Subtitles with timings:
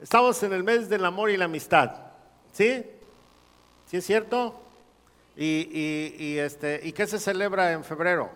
[0.00, 1.90] Estamos en el mes del amor y la amistad.
[2.52, 2.84] ¿Sí?
[3.86, 4.60] ¿Sí es cierto?
[5.36, 8.30] ¿Y, este, ¿Y qué se celebra en febrero?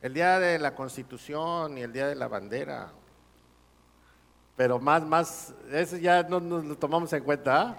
[0.00, 2.92] El día de la Constitución y el día de la bandera.
[4.56, 7.62] Pero más, más, eso ya no nos lo tomamos en cuenta.
[7.62, 7.76] ¿ah?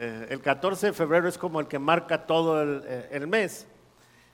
[0.00, 3.68] Eh, el 14 de febrero es como el que marca todo el, eh, mes.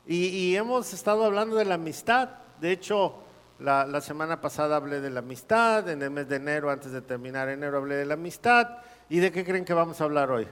[0.06, 2.30] y hemos estado hablando de la amistad.
[2.58, 3.27] De hecho,
[3.60, 7.48] la, semana pasada hablé de la amistad, en el mes de enero, antes de terminar
[7.48, 8.78] enero, hablé de la amistad.
[9.08, 10.46] ¿Y de qué creen que vamos a hablar hoy?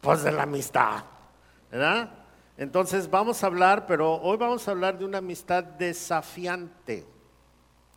[0.00, 1.04] Pues de la amistad,
[1.70, 2.10] ¿verdad?
[2.56, 7.04] Entonces vamos a hablar, pero hoy vamos a hablar de una amistad desafiante,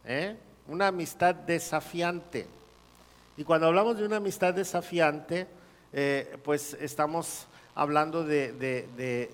[0.04, 0.38] ¿eh?
[0.68, 2.48] Una amistad desafiante.
[3.38, 5.48] Y cuando hablamos de una amistad desafiante,
[5.94, 9.32] eh, pues estamos hablando de, de,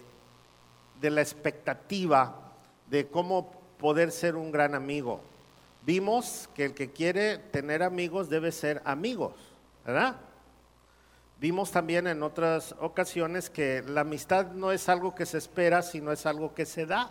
[1.00, 2.36] de la expectativa
[2.88, 5.20] de cómo poder ser un gran amigo.
[5.84, 9.34] Vimos que el que quiere tener amigos debe ser amigos,
[9.84, 10.18] ¿verdad?
[11.40, 16.12] Vimos también en otras ocasiones que la amistad no es algo que se espera, sino
[16.12, 17.10] es algo que se da.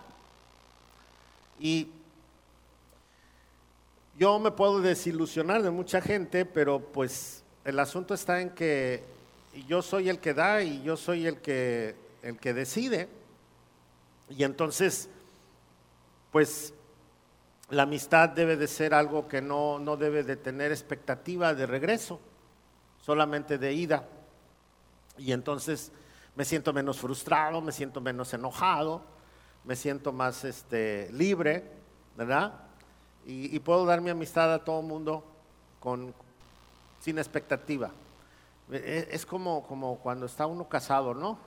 [1.58, 1.88] Y
[4.16, 9.02] yo me puedo desilusionar de mucha gente, pero pues el asunto está en que
[9.66, 13.08] yo soy el que da y yo soy el que, el que decide.
[14.28, 15.08] Y entonces
[16.30, 16.74] pues
[17.70, 22.20] la amistad debe de ser algo que no, no debe de tener expectativa de regreso,
[23.00, 24.08] solamente de ida.
[25.18, 25.92] Y entonces
[26.34, 29.02] me siento menos frustrado, me siento menos enojado,
[29.64, 31.64] me siento más este, libre,
[32.16, 32.54] ¿verdad?
[33.26, 35.24] Y, y puedo dar mi amistad a todo el mundo
[35.78, 36.14] con,
[37.00, 37.90] sin expectativa.
[38.70, 41.38] E, es como, como cuando está uno casado, ¿no?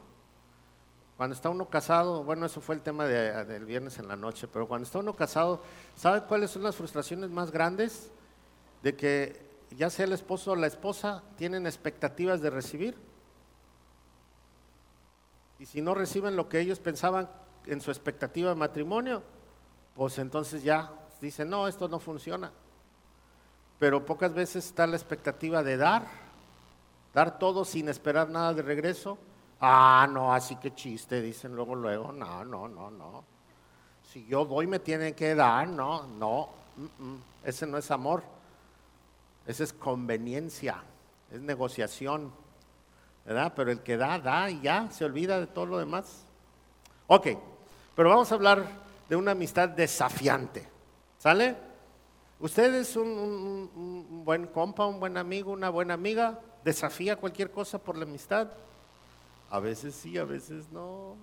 [1.17, 4.67] Cuando está uno casado, bueno, eso fue el tema del viernes en la noche, pero
[4.67, 5.61] cuando está uno casado,
[5.95, 8.09] ¿sabe cuáles son las frustraciones más grandes?
[8.81, 9.39] De que
[9.77, 12.97] ya sea el esposo o la esposa tienen expectativas de recibir.
[15.59, 17.29] Y si no reciben lo que ellos pensaban
[17.67, 19.21] en su expectativa de matrimonio,
[19.95, 20.91] pues entonces ya
[21.21, 22.51] dicen, no, esto no funciona.
[23.77, 26.07] Pero pocas veces está la expectativa de dar,
[27.13, 29.19] dar todo sin esperar nada de regreso
[29.65, 32.11] Ah, no, así que chiste, dicen luego, luego.
[32.11, 33.23] No, no, no, no.
[34.11, 35.69] Si yo doy, me tienen que dar.
[35.69, 36.49] No, no.
[37.45, 38.23] Ese no es amor.
[39.47, 40.83] Ese es conveniencia.
[41.31, 42.33] Es negociación.
[43.23, 43.53] ¿Verdad?
[43.55, 46.25] Pero el que da, da y ya se olvida de todo lo demás.
[47.07, 47.27] Ok,
[47.95, 48.67] pero vamos a hablar
[49.07, 50.67] de una amistad desafiante.
[51.19, 51.55] ¿Sale?
[52.41, 56.41] ¿Usted es un, un buen compa, un buen amigo, una buena amiga?
[56.65, 58.49] ¿Desafía cualquier cosa por la amistad?
[59.53, 61.15] A veces sí, a veces no.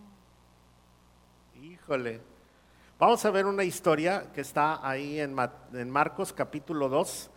[1.60, 2.20] Híjole.
[2.96, 5.34] Vamos a ver una historia que está ahí en,
[5.90, 7.28] Marcos capítulo 2.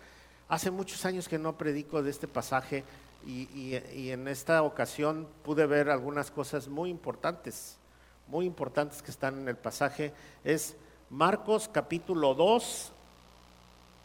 [0.50, 2.84] Hace muchos años que no predico de este pasaje
[3.26, 3.74] y,
[4.12, 7.80] en esta ocasión pude ver algunas cosas muy importantes,
[8.28, 10.14] muy importantes que están en el pasaje.
[10.44, 10.76] Es
[11.09, 12.94] Marcos capítulo 2,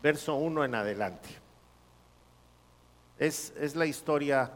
[0.02, 1.28] verso 1 en adelante.
[3.18, 4.50] Es, es la historia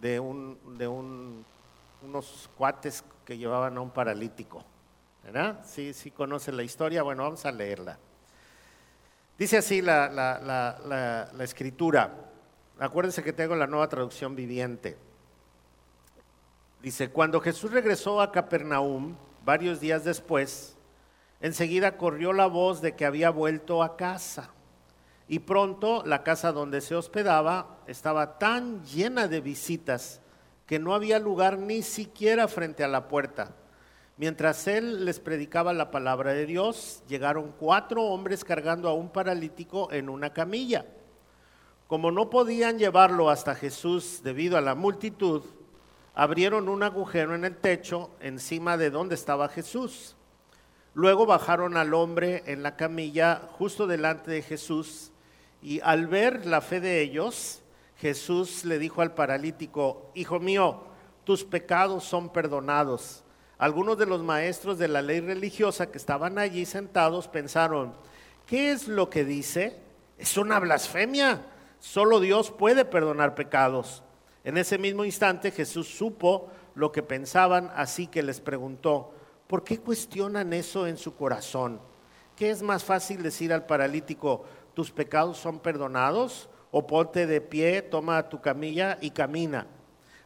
[0.00, 1.44] de un, de un
[2.02, 4.64] unos cuates que llevaban a un paralítico.
[5.24, 5.60] ¿Verdad?
[5.64, 7.02] Sí, sí conocen la historia.
[7.02, 7.98] Bueno, vamos a leerla.
[9.38, 12.12] Dice así la, la, escritura.
[12.78, 14.96] Acuérdense que tengo la nueva traducción viviente.
[16.82, 20.76] Dice, cuando Jesús regresó a Capernaum, varios días después,
[21.40, 24.50] enseguida corrió la voz de que había vuelto a casa.
[25.28, 30.20] Y pronto la casa donde se hospedaba estaba tan llena de visitas
[30.68, 33.56] que no había lugar ni siquiera frente a la puerta.
[34.18, 39.90] Mientras él les predicaba la palabra de Dios, llegaron cuatro hombres cargando a un paralítico
[39.90, 40.84] en una camilla.
[41.86, 45.42] Como no podían llevarlo hasta Jesús debido a la multitud,
[46.14, 50.16] abrieron un agujero en el techo encima de donde estaba Jesús.
[50.92, 55.12] Luego bajaron al hombre en la camilla justo delante de Jesús
[55.62, 57.62] y al ver la fe de ellos,
[57.98, 60.84] Jesús le dijo al paralítico, Hijo mío,
[61.24, 63.24] tus pecados son perdonados.
[63.58, 67.92] Algunos de los maestros de la ley religiosa que estaban allí sentados pensaron,
[68.46, 69.80] ¿qué es lo que dice?
[70.16, 71.42] Es una blasfemia.
[71.80, 74.04] Solo Dios puede perdonar pecados.
[74.44, 79.12] En ese mismo instante Jesús supo lo que pensaban, así que les preguntó,
[79.48, 81.80] ¿por qué cuestionan eso en su corazón?
[82.36, 86.48] ¿Qué es más fácil decir al paralítico, tus pecados son perdonados?
[86.78, 89.66] O ponte de pie, toma tu camilla y camina.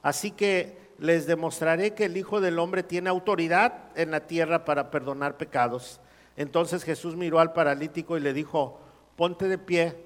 [0.03, 4.91] Así que les demostraré que el Hijo del Hombre tiene autoridad en la tierra para
[4.91, 5.99] perdonar pecados.
[6.37, 8.79] Entonces Jesús miró al paralítico y le dijo,
[9.17, 9.97] ponte de pie,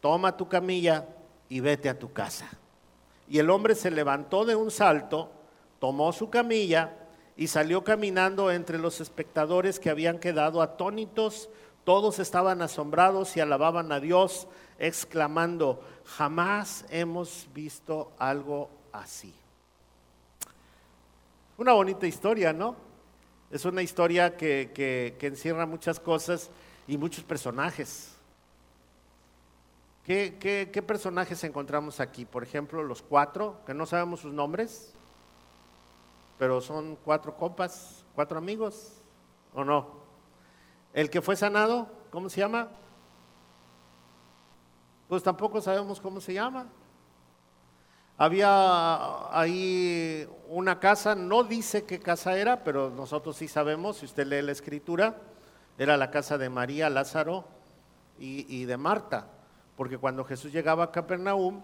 [0.00, 1.06] toma tu camilla
[1.48, 2.50] y vete a tu casa.
[3.28, 5.30] Y el hombre se levantó de un salto,
[5.78, 6.96] tomó su camilla
[7.36, 11.48] y salió caminando entre los espectadores que habían quedado atónitos.
[11.84, 14.48] Todos estaban asombrados y alababan a Dios,
[14.78, 19.34] exclamando, jamás hemos visto algo así.
[21.58, 22.76] Una bonita historia, ¿no?
[23.50, 26.50] Es una historia que, encierra muchas cosas
[26.86, 28.16] y muchos personajes.
[30.04, 32.24] ¿Qué, personajes encontramos aquí?
[32.24, 34.94] Por ejemplo, los cuatro, que no sabemos sus nombres,
[36.38, 38.94] pero son cuatro compas, cuatro amigos,
[39.54, 40.02] ¿o no?
[40.94, 42.70] El que fue sanado, ¿cómo se llama?
[45.12, 46.68] Pues tampoco sabemos cómo se llama.
[48.16, 54.26] Había ahí una casa, no dice qué casa era, pero nosotros sí sabemos, si usted
[54.26, 55.18] lee la escritura,
[55.76, 57.44] era la casa de María, Lázaro
[58.18, 59.26] y de Marta
[59.76, 61.62] porque cuando Jesús llegaba a Capernaum,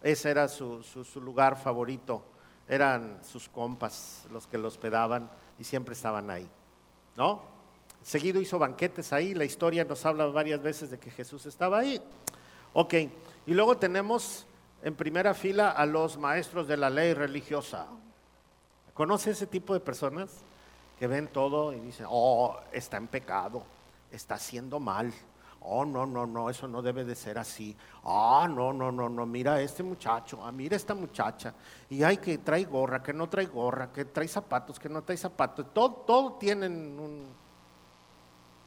[0.00, 0.84] ese era su,
[1.16, 2.22] lugar favorito,
[2.68, 5.28] eran sus compas los que lo hospedaban
[5.58, 6.48] y siempre estaban ahí,
[7.16, 7.42] ¿no?
[8.02, 12.00] Seguido hizo banquetes ahí, la historia nos habla varias veces de que Jesús estaba ahí.
[12.72, 12.94] Ok,
[13.46, 14.46] y luego tenemos
[14.82, 17.86] en primera fila a los maestros de la ley religiosa.
[18.94, 20.30] ¿Conoce ese tipo de personas
[20.98, 23.64] que ven todo y dicen, oh, está en pecado,
[24.12, 25.12] está haciendo mal?
[25.62, 27.76] Oh, no, no, no, eso no debe de ser así.
[28.04, 31.52] Ah, no, no, no, no, mira este muchacho, ah, mira esta muchacha.
[31.90, 35.18] Y hay que trae gorra, que no trae gorra, que trae zapatos, que no trae
[35.18, 35.66] zapatos.
[35.74, 37.26] Todo, todo tienen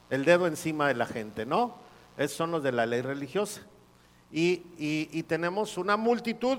[0.09, 1.75] el dedo encima de la gente, ¿no?
[2.17, 3.61] Esos son los de la ley religiosa.
[4.35, 6.57] Y, tenemos una multitud,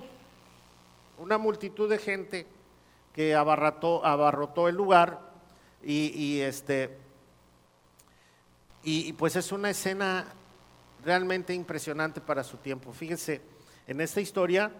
[1.18, 2.46] una multitud de gente
[3.12, 5.20] que abarrotó, el lugar
[5.82, 6.96] y, y este,
[8.84, 10.26] y, pues es una escena
[11.04, 12.92] realmente impresionante para su tiempo.
[12.92, 13.40] Fíjense,
[13.88, 14.70] en esta historia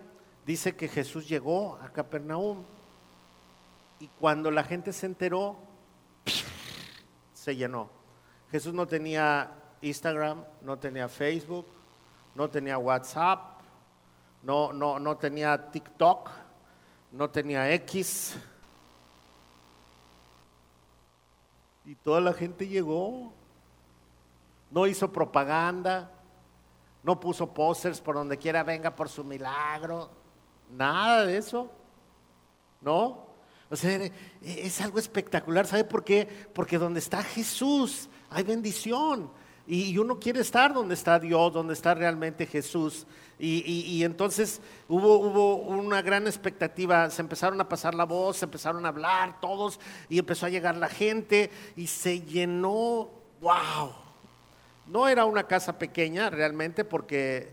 [0.46, 2.62] dice que Jesús llegó a Capernaum
[3.98, 5.56] y cuando la gente se enteró,
[7.32, 7.90] se llenó.
[8.50, 11.66] Jesús no tenía Instagram, no tenía Facebook,
[12.34, 13.60] no tenía WhatsApp,
[14.42, 16.30] no, no, no tenía TikTok,
[17.12, 18.36] no tenía X.
[21.84, 23.32] Y toda la gente llegó
[24.70, 26.10] no hizo propaganda,
[27.02, 30.10] no puso pósters por donde quiera venga por su milagro,
[30.70, 31.70] nada de eso,
[32.80, 33.24] ¿no?
[33.70, 34.10] O sea,
[34.42, 36.26] es algo espectacular, ¿sabe por qué?
[36.52, 39.30] Porque donde está Jesús hay bendición.
[39.66, 43.06] Y uno quiere estar donde está Dios, donde está realmente Jesús.
[43.38, 48.86] Y, entonces hubo, hubo, una gran expectativa, se empezaron a pasar la voz, se empezaron
[48.86, 53.92] a hablar todos y empezó a llegar la gente y se llenó, wow,
[54.86, 57.50] no era una casa pequeña realmente porque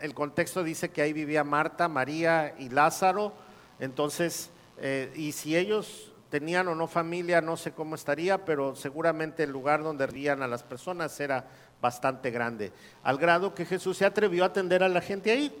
[0.00, 3.32] el contexto dice que ahí vivía Marta, María y Lázaro.
[3.80, 9.44] Entonces, eh, y si ellos tenían o no familia, no sé cómo estaría, pero seguramente
[9.44, 11.46] el lugar donde rían a las personas era
[11.80, 12.72] bastante grande,
[13.02, 15.54] al grado que Jesús se atrevió a atender a la gente ahí.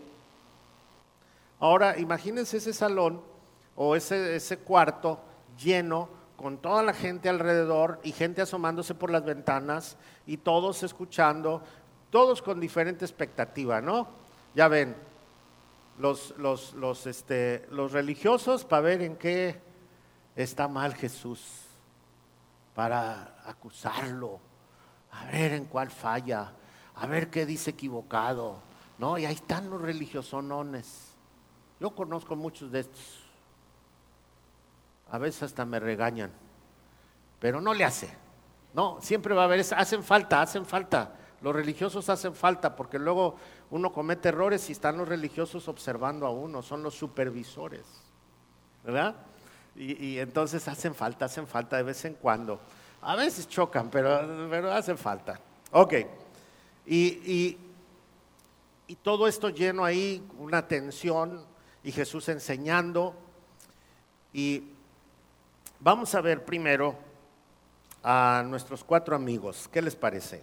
[1.60, 3.20] Ahora, imagínense ese salón
[3.76, 5.20] o ese, ese cuarto
[5.58, 11.62] lleno con toda la gente alrededor y gente asomándose por las ventanas y todos escuchando,
[12.10, 14.08] todos con diferente expectativa, ¿no?
[14.54, 14.94] Ya ven,
[15.98, 19.60] los, los, los, este, los religiosos para ver en qué
[20.42, 21.68] está mal Jesús,
[22.74, 24.38] para acusarlo,
[25.10, 26.52] a ver en cuál falla,
[26.94, 28.60] a ver qué dice equivocado,
[28.98, 29.18] ¿no?
[29.18, 31.12] Y ahí están los religiosonones.
[31.80, 33.24] Yo conozco muchos de estos.
[35.10, 36.30] A veces hasta me regañan,
[37.40, 38.08] pero no le hace.
[38.74, 41.14] No, siempre va a haber, hacen falta, hacen falta.
[41.40, 43.36] Los religiosos hacen falta porque luego
[43.70, 47.86] uno comete errores y están los religiosos observando a uno, son los supervisores,
[48.84, 49.16] ¿verdad?
[49.76, 52.60] Y, entonces hacen falta, hacen falta de vez en cuando.
[53.00, 55.38] A veces chocan, pero, pero hacen falta.
[55.70, 55.94] Ok.
[56.86, 57.56] Y,
[58.86, 61.44] y todo esto lleno ahí, una tensión,
[61.84, 63.14] y Jesús enseñando.
[64.32, 64.64] Y
[65.80, 66.96] Vamos a ver primero
[68.02, 69.68] a nuestros cuatro amigos.
[69.72, 70.42] ¿Qué les parece?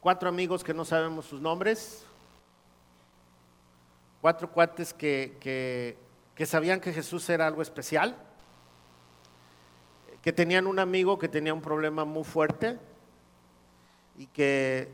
[0.00, 2.04] Cuatro amigos que no sabemos sus nombres.
[4.20, 5.96] Cuatro cuates que, que,
[6.46, 8.16] sabían que Jesús era algo especial.
[10.22, 12.78] Que tenían un amigo que tenía un problema muy fuerte
[14.16, 14.88] y que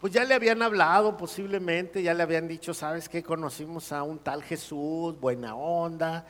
[0.00, 4.18] pues ya le habían hablado posiblemente, ya le habían dicho, sabes que conocimos a un
[4.18, 6.26] tal Jesús, buena onda,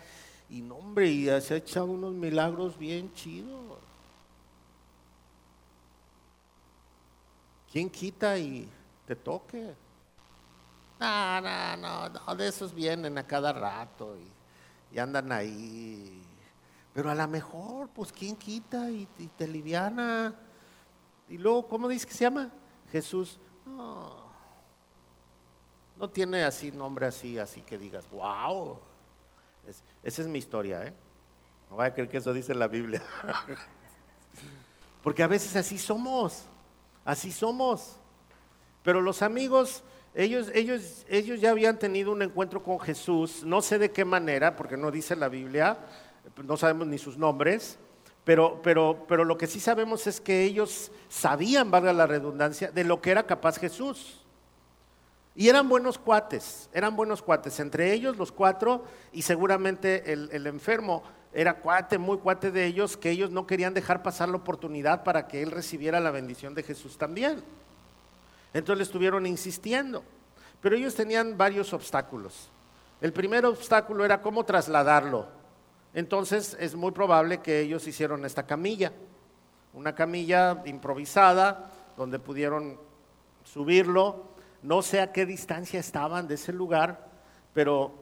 [0.48, 3.78] y no, hombre, y se ha echado unos milagros bien chidos.
[7.76, 8.66] ¿quién quita y
[9.06, 9.74] te toque?
[10.98, 16.22] No, no, no, no, de esos vienen a cada rato y, andan ahí.
[16.94, 20.34] Pero a lo mejor, pues, ¿quién quita y, te liviana?
[21.28, 22.50] Y luego, ¿cómo dice que se llama?
[22.90, 23.38] Jesús.
[23.66, 24.26] No,
[25.98, 28.78] no tiene así nombre así, así que digas, wow.
[30.02, 30.94] esa es mi historia, ¿eh?
[31.68, 33.02] No voy a creer que eso dice la Biblia.
[35.02, 36.44] Porque a veces así somos,
[37.04, 37.96] así somos.
[38.82, 39.82] Pero los amigos,
[40.16, 44.56] ellos, ellos, ellos ya habían tenido un encuentro con Jesús, no sé de qué manera,
[44.56, 45.76] porque no dice la Biblia,
[46.42, 47.78] no sabemos ni sus nombres,
[48.24, 52.82] pero, pero, pero lo que sí sabemos es que ellos sabían, valga la redundancia, de
[52.82, 54.24] lo que era capaz Jesús.
[55.34, 60.46] Y eran buenos cuates, eran buenos cuates, entre ellos los cuatro y seguramente el, el
[60.46, 61.02] enfermo
[61.34, 65.28] era cuate, muy cuate de ellos, que ellos no querían dejar pasar la oportunidad para
[65.28, 67.44] que él recibiera la bendición de Jesús también.
[68.52, 70.02] Entonces estuvieron insistiendo,
[70.60, 72.50] pero ellos tenían varios obstáculos.
[73.00, 75.28] El primer obstáculo era cómo trasladarlo.
[75.92, 78.92] Entonces es muy probable que ellos hicieron esta camilla,
[79.72, 82.78] una camilla improvisada donde pudieron
[83.44, 84.36] subirlo
[84.66, 87.06] no sé a qué distancia estaban de ese lugar,
[87.54, 87.94] pero,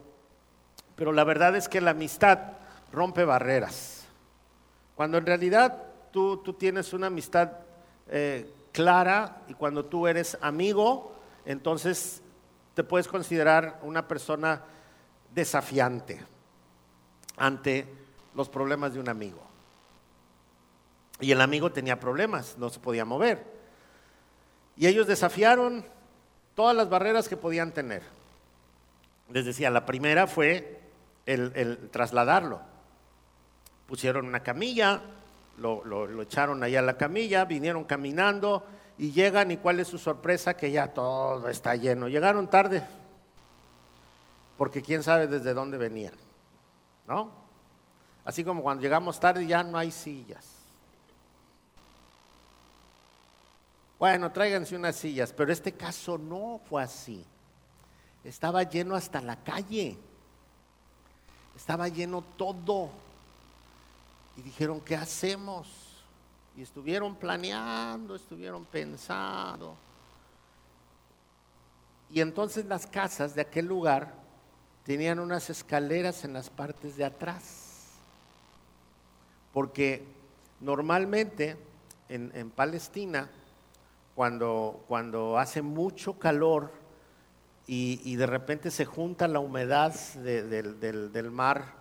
[0.95, 2.39] pero la verdad es que la amistad
[2.91, 4.07] rompe barreras.
[4.95, 7.51] Cuando en realidad tú, tú tienes una amistad
[8.07, 11.15] eh, clara y cuando tú eres amigo,
[11.45, 12.21] entonces
[12.73, 14.63] te puedes considerar una persona
[15.33, 16.21] desafiante
[17.37, 17.87] ante
[18.35, 19.41] los problemas de un amigo.
[21.21, 23.45] Y el amigo tenía problemas, no se podía mover.
[24.75, 25.85] Y ellos desafiaron
[26.53, 28.03] todas las barreras que podían tener.
[29.29, 30.81] Les decía, la primera fue
[31.25, 32.59] el, trasladarlo.
[33.87, 35.01] Pusieron una camilla,
[35.57, 38.65] lo, lo, echaron allá a la camilla, vinieron caminando
[38.97, 42.07] y llegan y cuál es su sorpresa que ya todo está lleno.
[42.07, 42.83] Llegaron tarde,
[44.57, 46.13] porque quién sabe desde dónde venían,
[47.07, 47.31] ¿no?
[48.23, 50.55] Así como cuando llegamos tarde ya no hay sillas.
[53.97, 57.25] Bueno, tráiganse unas sillas, pero este caso no fue así.
[58.23, 59.97] Estaba lleno hasta la calle.
[61.55, 62.89] Estaba lleno todo.
[64.37, 65.67] Y dijeron, ¿qué hacemos?
[66.57, 69.75] Y estuvieron planeando, estuvieron pensando.
[72.09, 74.13] Y entonces las casas de aquel lugar
[74.83, 77.91] tenían unas escaleras en las partes de atrás.
[79.53, 80.05] Porque
[80.59, 81.57] normalmente
[82.09, 83.29] en, en Palestina
[84.15, 86.71] cuando, cuando hace mucho calor
[87.67, 91.73] y, de repente se junta la humedad del, mar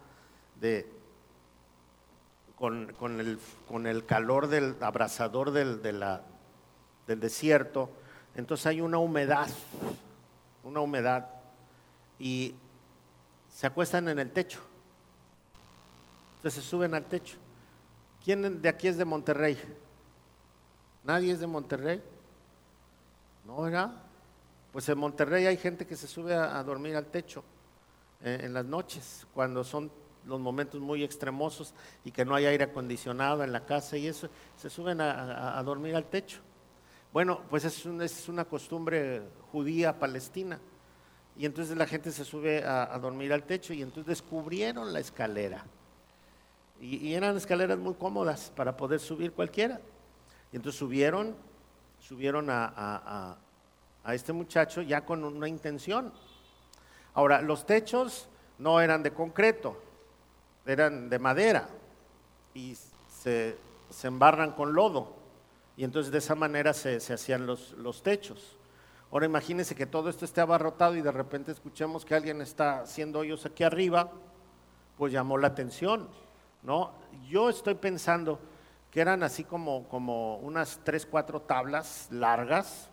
[2.57, 3.19] con,
[3.87, 7.91] el, calor del abrasador del, del desierto,
[8.35, 9.49] entonces hay una humedad,
[10.63, 11.29] una humedad,
[12.19, 12.55] y
[13.51, 14.61] se acuestan en el techo.
[16.37, 17.37] Entonces se suben al techo.
[18.25, 19.59] ¿Quién de aquí es de Monterrey?
[21.05, 22.03] ¿Nadie es de Monterrey?
[23.45, 23.93] ¿No, verdad?
[24.73, 27.45] Pues en Monterrey hay gente que se sube a, dormir al techo
[28.23, 29.91] eh, en las noches, cuando son
[30.27, 34.29] los momentos muy extremosos y que no hay aire acondicionado en la casa y eso,
[34.57, 36.41] se suben a, dormir al techo.
[37.13, 40.59] Bueno, pues es, es, una costumbre judía palestina.
[41.37, 45.65] Y entonces la gente se sube a, dormir al techo y entonces descubrieron la escalera.
[46.81, 49.81] Y, y, eran escaleras muy cómodas para poder subir cualquiera.
[50.53, 51.37] Y entonces subieron
[52.07, 53.37] subieron a,
[54.09, 56.13] este muchacho ya con una intención.
[57.15, 58.29] Ahora, los techos
[58.59, 59.81] no eran de concreto,
[60.67, 61.69] eran de madera
[62.55, 62.77] y
[63.23, 63.57] se,
[64.03, 65.15] embarran con lodo.
[65.77, 68.57] Y entonces de esa manera se, hacían los, los, techos.
[69.11, 73.21] Ahora imagínense que todo esto esté abarrotado y de repente escuchemos que alguien está haciendo
[73.21, 74.11] hoyos aquí arriba,
[74.97, 76.09] pues llamó la atención,
[76.63, 76.93] ¿no?
[77.29, 78.39] Yo estoy pensando,
[78.91, 82.91] que eran así como, como unas tres, cuatro tablas largas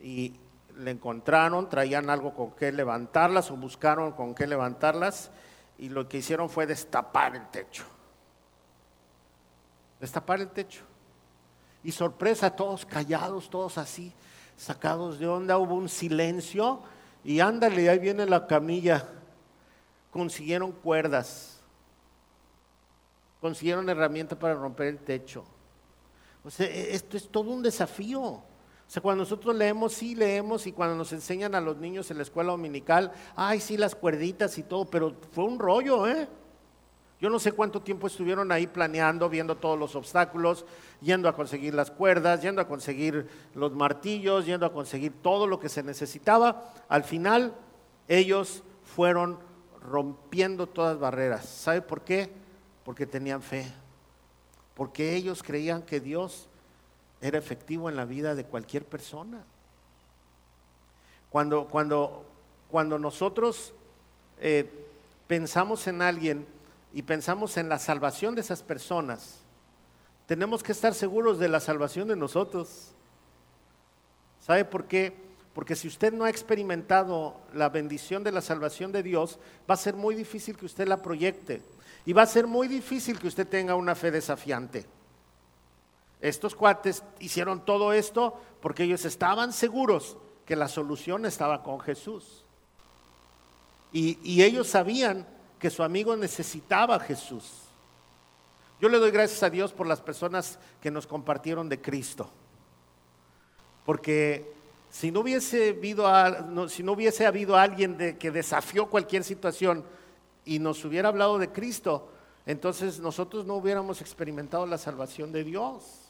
[0.00, 0.34] y
[0.78, 5.30] le encontraron, traían algo con qué levantarlas o buscaron con qué levantarlas
[5.78, 7.84] y lo que hicieron fue destapar el techo.
[10.00, 10.82] Destapar el techo.
[11.82, 14.12] Y sorpresa, todos callados, todos así,
[14.56, 16.82] sacados de onda, hubo un silencio
[17.22, 19.08] y ándale, ahí viene la camilla.
[20.10, 21.54] Consiguieron cuerdas
[23.44, 25.44] consiguieron herramientas para romper el techo.
[26.42, 28.42] O sea, e, esto es todo un desafío.
[28.94, 32.22] Sea, cuando nosotros leemos, sí leemos, y cuando nos enseñan a los niños en la
[32.22, 36.28] escuela dominical, ay, sí, las cuerditas y todo, pero fue un rollo, ¿eh?
[37.20, 40.64] Yo no sé cuánto tiempo estuvieron ahí planeando, viendo todos los obstáculos,
[41.00, 45.58] yendo a conseguir las cuerdas, yendo a conseguir los martillos, yendo a conseguir todo lo
[45.58, 46.72] que se necesitaba.
[46.88, 47.52] Al final,
[48.06, 49.40] ellos fueron
[49.82, 51.46] rompiendo todas barreras.
[51.46, 52.30] ¿Sabe por qué?
[52.84, 53.66] Porque tenían fe.
[54.74, 56.48] Porque ellos creían que Dios
[57.24, 59.42] era efectivo en la vida de cualquier persona.
[61.30, 62.22] Cuando, cuando,
[62.70, 63.72] cuando nosotros
[64.40, 64.70] eh,
[65.26, 66.46] pensamos en alguien
[66.92, 69.40] y pensamos en la salvación de esas personas,
[70.26, 72.90] tenemos que estar seguros de la salvación de nosotros.
[74.40, 75.16] ¿Sabe por qué?
[75.54, 79.38] Porque si usted no ha experimentado la bendición de la salvación de Dios,
[79.68, 81.62] va a ser muy difícil que usted la proyecte.
[82.04, 84.84] Y va a ser muy difícil que usted tenga una fe desafiante.
[86.24, 90.16] Estos cuates hicieron todo esto porque ellos estaban seguros
[90.46, 92.46] que la solución estaba con Jesús.
[93.92, 95.28] Y, ellos sabían
[95.58, 97.64] que su amigo necesitaba a Jesús.
[98.80, 102.30] Yo le doy gracias a Dios por las personas que nos compartieron de Cristo.
[103.84, 104.50] Porque
[104.88, 106.06] si no hubiese habido,
[106.70, 109.84] si no hubiese habido alguien de, que desafió cualquier situación
[110.46, 112.08] y nos hubiera hablado de Cristo,
[112.46, 116.03] entonces nosotros no hubiéramos experimentado la salvación de Dios.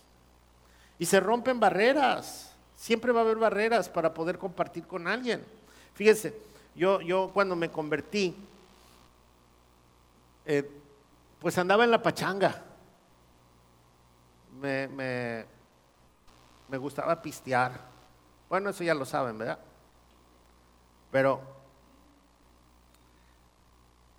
[0.99, 2.55] Y se rompen barreras.
[2.77, 5.45] Siempre va a haber barreras para poder compartir con alguien.
[5.95, 6.37] Fíjese,
[6.75, 8.37] yo, yo cuando me convertí,
[10.45, 10.71] eh,
[11.39, 12.63] pues andaba en la pachanga.
[14.61, 15.45] Me, me,
[16.69, 17.73] me gustaba pistear.
[18.49, 19.59] Bueno, eso ya lo saben, ¿verdad?
[21.11, 21.41] Pero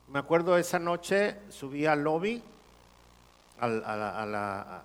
[0.08, 2.42] me acuerdo esa noche subí al lobby,
[3.60, 4.84] a, la,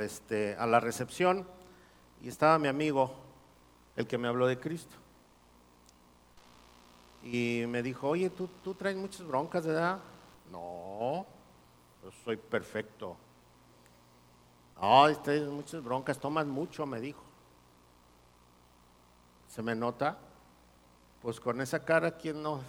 [0.00, 1.46] este, a la recepción,
[2.22, 3.12] y estaba mi amigo,
[3.96, 4.96] el que me habló de Cristo.
[7.22, 9.98] Y me dijo, oye, ¿tú, tú traes muchas broncas, ¿verdad?
[10.50, 11.26] No,
[12.02, 13.16] yo soy perfecto.
[14.80, 17.22] Ay, traes muchas broncas, tomas mucho, me dijo.
[19.48, 20.16] ¿Se me nota?
[21.20, 22.60] Pues con esa cara, ¿quién no?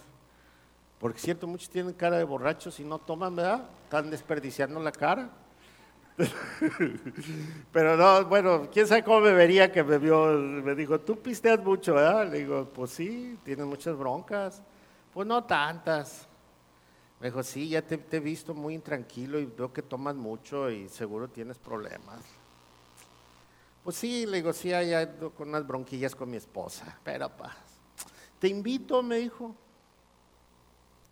[0.98, 3.64] Porque cierto, muchos tienen cara de borrachos y no toman, ¿verdad?
[3.84, 5.30] Están desperdiciando la cara.
[7.72, 11.62] Pero no, bueno, quién sabe cómo me vería que me vio, me dijo, tú pisteas
[11.62, 12.30] mucho, ¿verdad?
[12.30, 14.62] Le digo, pues sí, tienes muchas broncas.
[15.12, 16.26] Pues no tantas.
[17.20, 20.88] Me dijo, sí, ya te, he visto muy intranquilo y veo que tomas mucho y
[20.88, 22.20] seguro tienes problemas.
[23.84, 27.56] Pues sí, le digo, sí, hay con unas bronquillas con mi esposa, pero paz.
[28.38, 29.54] Te invito, me dijo,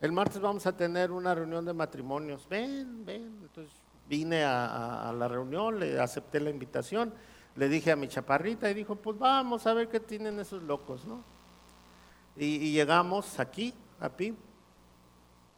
[0.01, 2.49] el martes vamos a tener una reunión de matrimonios.
[2.49, 3.39] Ven, ven.
[3.43, 3.80] Entonces
[4.11, 7.15] vine a, la reunión, le acepté la invitación,
[7.55, 11.05] le dije a mi chaparrita y dijo, pues vamos a ver qué tienen esos locos,
[11.05, 11.23] ¿no?
[12.37, 14.37] Y, llegamos aquí, a Pi,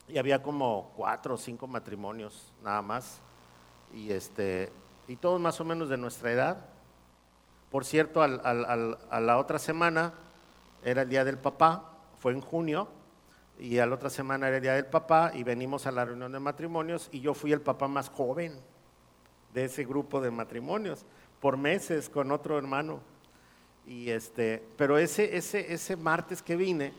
[0.06, 3.20] y había como cuatro o cinco matrimonios nada más,
[3.94, 4.70] y, este,
[5.08, 6.66] y todos más o menos de nuestra edad.
[7.70, 10.12] Por cierto, a la otra semana
[10.84, 12.88] era el Día del Papá, fue en junio,
[13.58, 16.32] y a la otra semana era el día del papá y venimos a la reunión
[16.32, 18.58] de matrimonios y yo fui el papá más joven
[19.52, 21.04] de ese grupo de matrimonios
[21.40, 23.00] por meses con otro hermano.
[23.86, 26.92] Y este, pero ese, ese, ese martes que vine,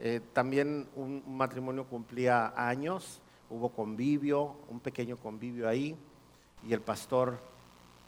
[0.00, 5.96] eh, también un, matrimonio cumplía años, hubo convivio, un pequeño convivio ahí,
[6.66, 7.38] y el pastor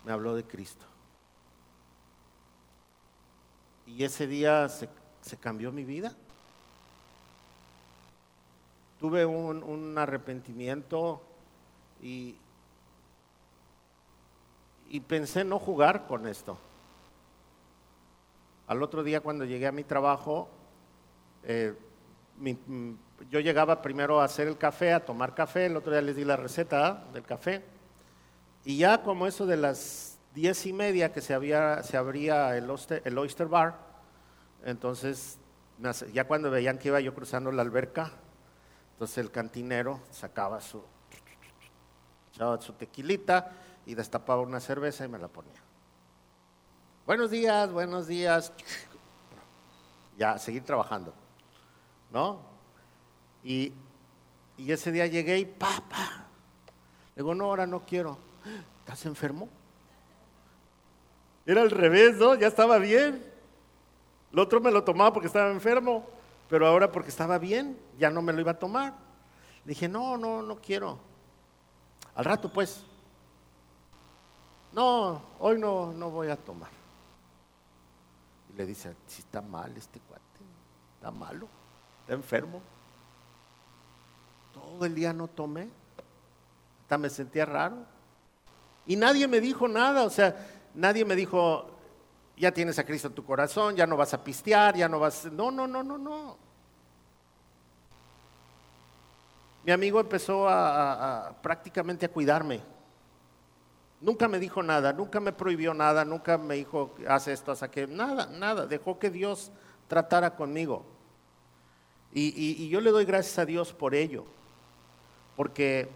[0.04, 0.86] me habló de Cristo.
[3.86, 6.14] Y ese día se cambió mi vida
[9.00, 11.22] tuve un, arrepentimiento
[12.02, 12.36] y,
[14.90, 16.58] y pensé no jugar con esto.
[18.66, 20.50] Al otro día cuando llegué a mi trabajo,
[21.44, 21.74] eh,
[22.36, 22.92] mm,
[23.30, 26.24] yo llegaba primero a hacer el café, a tomar café, el otro día les di
[26.24, 27.64] la receta del café,
[28.64, 32.70] y ya como eso de las diez y media que se, había, se abría el
[33.04, 33.78] el oyster Bar,
[34.62, 35.38] entonces
[36.12, 38.12] ya cuando veían que iba yo cruzando la alberca,
[39.00, 40.82] entonces el cantinero sacaba su,
[42.30, 43.50] echaba su tequilita
[43.86, 45.58] y destapaba una cerveza y me la ponía.
[47.06, 48.52] Buenos días, buenos días.
[50.18, 51.14] Ya, seguir trabajando.
[52.12, 52.42] ¿No?
[53.42, 53.72] Y,
[54.58, 56.26] y ese día llegué y papá.
[57.16, 58.18] Digo, no, ahora no quiero.
[58.80, 59.48] ¿Estás enfermo?
[61.46, 62.34] Era al revés, ¿no?
[62.34, 63.24] Ya estaba bien.
[64.30, 66.19] El otro me lo tomaba porque estaba enfermo
[66.50, 68.92] pero ahora porque estaba bien, ya no me lo iba a tomar.
[69.64, 70.98] dije, no, no, no quiero.
[72.16, 72.82] Al rato pues,
[74.72, 76.70] no, hoy no, no voy a tomar.
[78.52, 80.24] Y le dice, si está mal este cuate,
[80.96, 81.46] está malo,
[82.00, 82.60] está enfermo.
[84.52, 85.68] Todo el día no tomé.
[86.82, 87.76] Hasta me sentía raro.
[88.86, 90.34] Y nadie me dijo nada, o sea,
[90.74, 91.70] nadie me dijo,
[92.40, 95.26] ya tienes a Cristo en tu corazón, ya no vas a pistear, ya no vas...
[95.26, 96.36] No, no, no, no, no.
[99.62, 102.62] Mi amigo empezó a, prácticamente a cuidarme.
[104.00, 107.88] Nunca me dijo nada, nunca me prohibió nada, nunca me dijo, haz esto, haz aquello,
[107.88, 108.66] nada, nada.
[108.66, 109.52] Dejó que Dios
[109.86, 110.86] tratara conmigo.
[112.12, 114.24] Y, yo le doy gracias a Dios por ello,
[115.36, 115.90] porque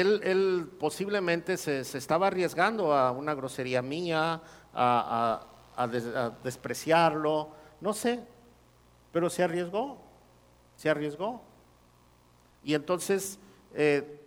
[0.00, 4.42] él, posiblemente se, estaba arriesgando a una grosería mía,
[4.74, 5.46] a,
[6.42, 8.24] despreciarlo, no sé,
[9.12, 9.98] pero se arriesgó,
[10.76, 11.42] se arriesgó.
[12.64, 13.38] Y entonces
[13.74, 14.22] eh,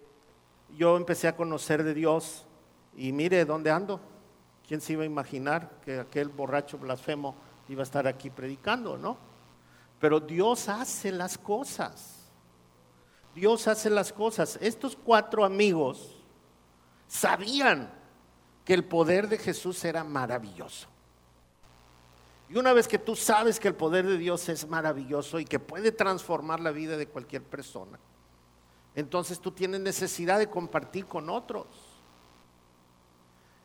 [0.77, 2.45] yo empecé a conocer de Dios
[2.95, 3.99] y mire dónde ando.
[4.67, 7.35] ¿Quién se iba a imaginar que aquel borracho blasfemo
[7.67, 9.17] iba a estar aquí predicando, no?
[9.99, 12.18] Pero Dios hace las cosas.
[13.35, 14.57] Dios hace las cosas.
[14.61, 16.15] Estos cuatro amigos
[17.07, 17.91] sabían
[18.65, 20.87] que el poder de Jesús era maravilloso.
[22.49, 25.59] Y una vez que tú sabes que el poder de Dios es maravilloso y que
[25.59, 27.99] puede transformar la vida de cualquier persona,
[28.95, 31.67] entonces tú tienes necesidad de compartir con otros.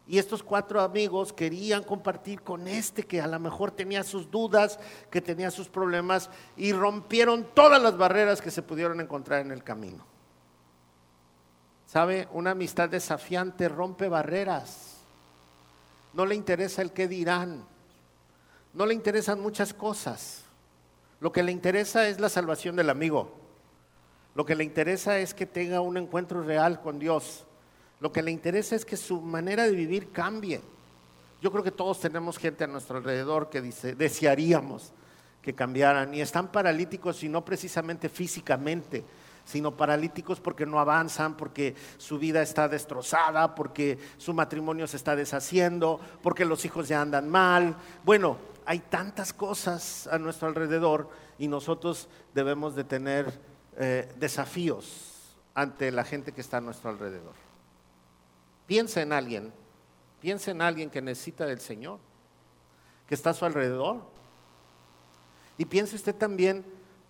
[0.07, 4.79] Y estos cuatro amigos querían compartir con este que a lo mejor tenía sus dudas,
[5.11, 9.65] que tenía sus problemas y rompieron todas las barreras que se pudieron encontrar en el
[9.65, 10.05] camino.
[11.87, 12.29] ¿Sabe?
[12.33, 14.99] Una amistad desafiante rompe barreras.
[16.13, 17.65] No le interesa el qué dirán.
[18.75, 20.43] No le interesan muchas cosas.
[21.21, 23.33] Lo que le interesa es la salvación del amigo.
[24.35, 27.47] Lo que le interesa es que tenga un encuentro real con Dios
[28.05, 30.61] lo que le interesa es que su manera de vivir cambie.
[31.41, 34.93] Yo creo que todos tenemos gente a nuestro alrededor que desearíamos
[35.41, 39.07] que cambiaran y están paralíticos y no precisamente físicamente,
[39.47, 45.17] sino paralíticos porque no avanzan, porque su vida está destrozada, porque su matrimonio se está
[45.17, 47.75] deshaciendo, porque los hijos ya andan mal.
[48.05, 48.37] Bueno,
[48.67, 53.33] hay tantas cosas a nuestro alrededor y nosotros debemos de tener
[53.79, 57.44] eh, desafíos ante la gente que está a nuestro alrededor.
[58.67, 59.53] Piensa en alguien,
[60.21, 61.99] piensa en alguien que necesita del Señor,
[63.07, 64.03] que está a su alrededor.
[65.59, 66.65] Y piense usted también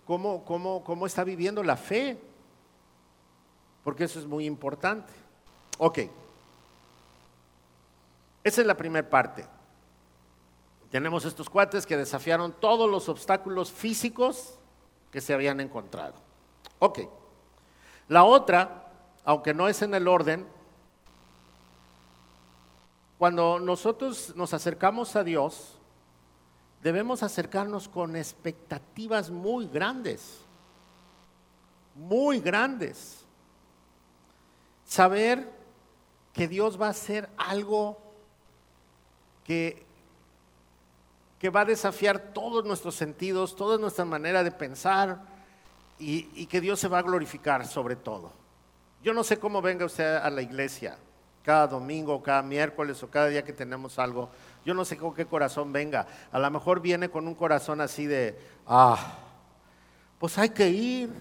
[0.05, 2.19] cómo, cómo está viviendo la fe,
[3.83, 5.13] porque eso es muy importante.
[5.77, 5.99] Ok,
[8.45, 9.43] esa es la primera parte.
[10.91, 14.59] Tenemos estos cuates que desafiaron todos los obstáculos físicos
[15.11, 16.13] que se habían encontrado.
[16.77, 16.99] Ok,
[18.07, 18.91] la otra,
[19.23, 20.45] aunque no es en el orden,
[23.17, 25.77] cuando nosotros nos acercamos a Dios,
[26.83, 30.39] debemos acercarnos con expectativas muy grandes,
[31.95, 33.23] muy grandes.
[34.85, 35.49] Saber
[36.33, 37.97] que Dios va a hacer algo
[39.45, 39.85] que,
[41.39, 45.21] que va a desafiar todos nuestros sentidos, toda nuestra manera de pensar
[45.97, 48.33] y, y que Dios se va a glorificar sobre todo.
[49.01, 50.97] Yo no sé cómo venga usted a la iglesia,
[51.45, 54.29] cada domingo, cada miércoles o cada día que tenemos algo.
[54.65, 56.07] Yo no sé con qué corazón venga.
[56.31, 58.97] A lo mejor viene con un corazón así de, ah,
[60.17, 61.13] pues hay que ir.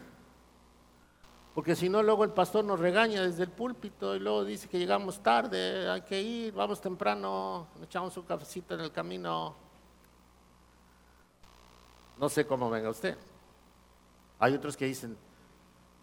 [1.54, 4.78] Porque si no, luego el pastor nos regaña desde el púlpito y luego dice que
[4.78, 9.54] llegamos tarde, hay que ir, vamos temprano, echamos un cafecito en el camino.
[12.18, 13.16] No sé cómo venga usted.
[14.38, 15.16] Hay otros que dicen,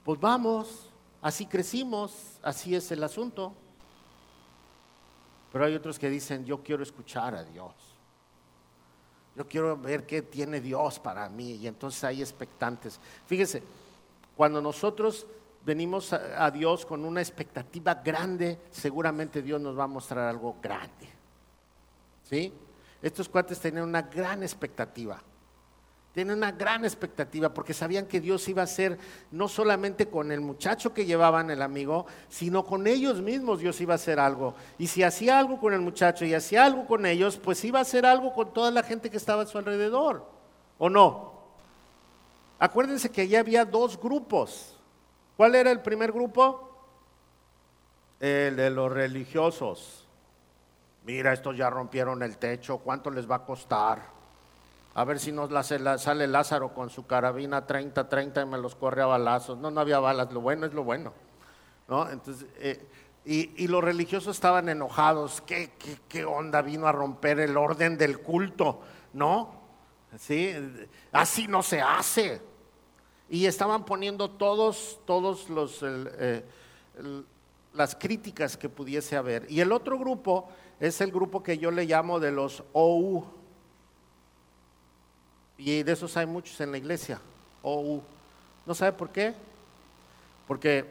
[0.06, 0.90] pues vamos,
[1.22, 3.56] así crecimos, así es el asunto.
[5.52, 7.74] Pero hay otros que dicen, yo quiero escuchar a Dios.
[9.36, 11.56] Yo quiero ver qué tiene Dios para mí.
[11.56, 13.00] Y entonces hay expectantes.
[13.26, 13.64] Fíjese,
[14.36, 15.26] cuando nosotros
[15.66, 21.10] venimos a, Dios con una expectativa grande, seguramente Dios nos va a mostrar algo grande.
[22.24, 22.54] ¿Sí?
[23.02, 25.22] Estos cuates tenían una gran expectativa.
[26.14, 28.98] Tienen una gran expectativa porque sabían que Dios iba a hacer
[29.32, 33.94] no solamente con el muchacho que llevaban el amigo, sino con ellos mismos Dios iba
[33.94, 34.54] a hacer algo.
[34.78, 37.84] Y si hacía algo con el muchacho y hacía algo con ellos, pues iba a
[37.84, 40.26] hacer algo con toda la gente que estaba a su alrededor.
[40.78, 41.32] ¿O no?
[42.60, 44.78] Acuérdense que allí había dos grupos.
[45.38, 46.86] ¿Cuál era el primer grupo?
[48.20, 50.08] El de los religiosos.
[51.06, 54.21] Mira, estos ya rompieron el techo, ¿cuánto les va a costar?
[54.94, 59.06] A ver si nos sale Lázaro con su carabina 30-30 y me los corre a
[59.06, 59.58] balazos.
[59.58, 61.14] No, no había balas, lo bueno es lo bueno.
[61.88, 62.10] ¿no?
[62.10, 62.86] Entonces, eh,
[63.24, 65.42] y, los religiosos estaban enojados.
[65.42, 65.72] ¿Qué,
[66.10, 68.82] ¿Qué, onda vino a romper el orden del culto?
[69.14, 69.62] ¿No?
[70.18, 70.54] ¿Sí?
[71.12, 72.42] Así no se hace.
[73.30, 75.48] y estaban poniendo todos, todos
[75.84, 76.44] eh,
[77.74, 79.50] las críticas que pudiese haber.
[79.50, 80.50] Y el otro grupo
[80.80, 83.41] es el grupo que yo le llamo de los OU.
[85.64, 87.22] Y de esos hay muchos en la iglesia,
[87.62, 88.02] OU.
[88.66, 89.36] ¿No sabe por qué?
[90.48, 90.86] Porque,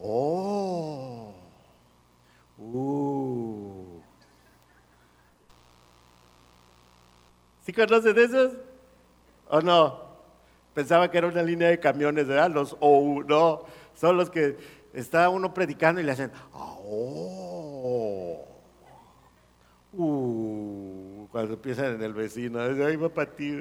[0.00, 1.34] oh,
[2.56, 4.00] uh.
[7.66, 8.52] ¿Sí conoces de esos?
[9.48, 9.98] ¿O no?
[10.72, 12.52] Pensaba que era una línea de camiones, ¿verdad?
[12.52, 13.64] Los OU, no,
[13.96, 14.56] son los que
[14.92, 18.46] está uno predicando y le hacen, oh,
[19.94, 20.73] uh,
[21.34, 23.52] cuando empiezan en el vecino, ahí va para ti,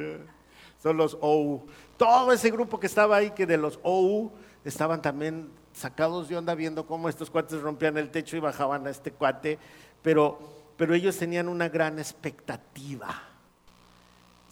[0.82, 1.66] son los OU.
[1.98, 4.32] Todo ese grupo que estaba ahí, que de los OU,
[4.64, 8.92] estaban también sacados de onda viendo cómo estos cuates rompían el techo y bajaban a
[8.92, 9.58] este cuate,
[10.04, 10.38] pero,
[10.78, 13.34] pero ellos tenían una gran expectativa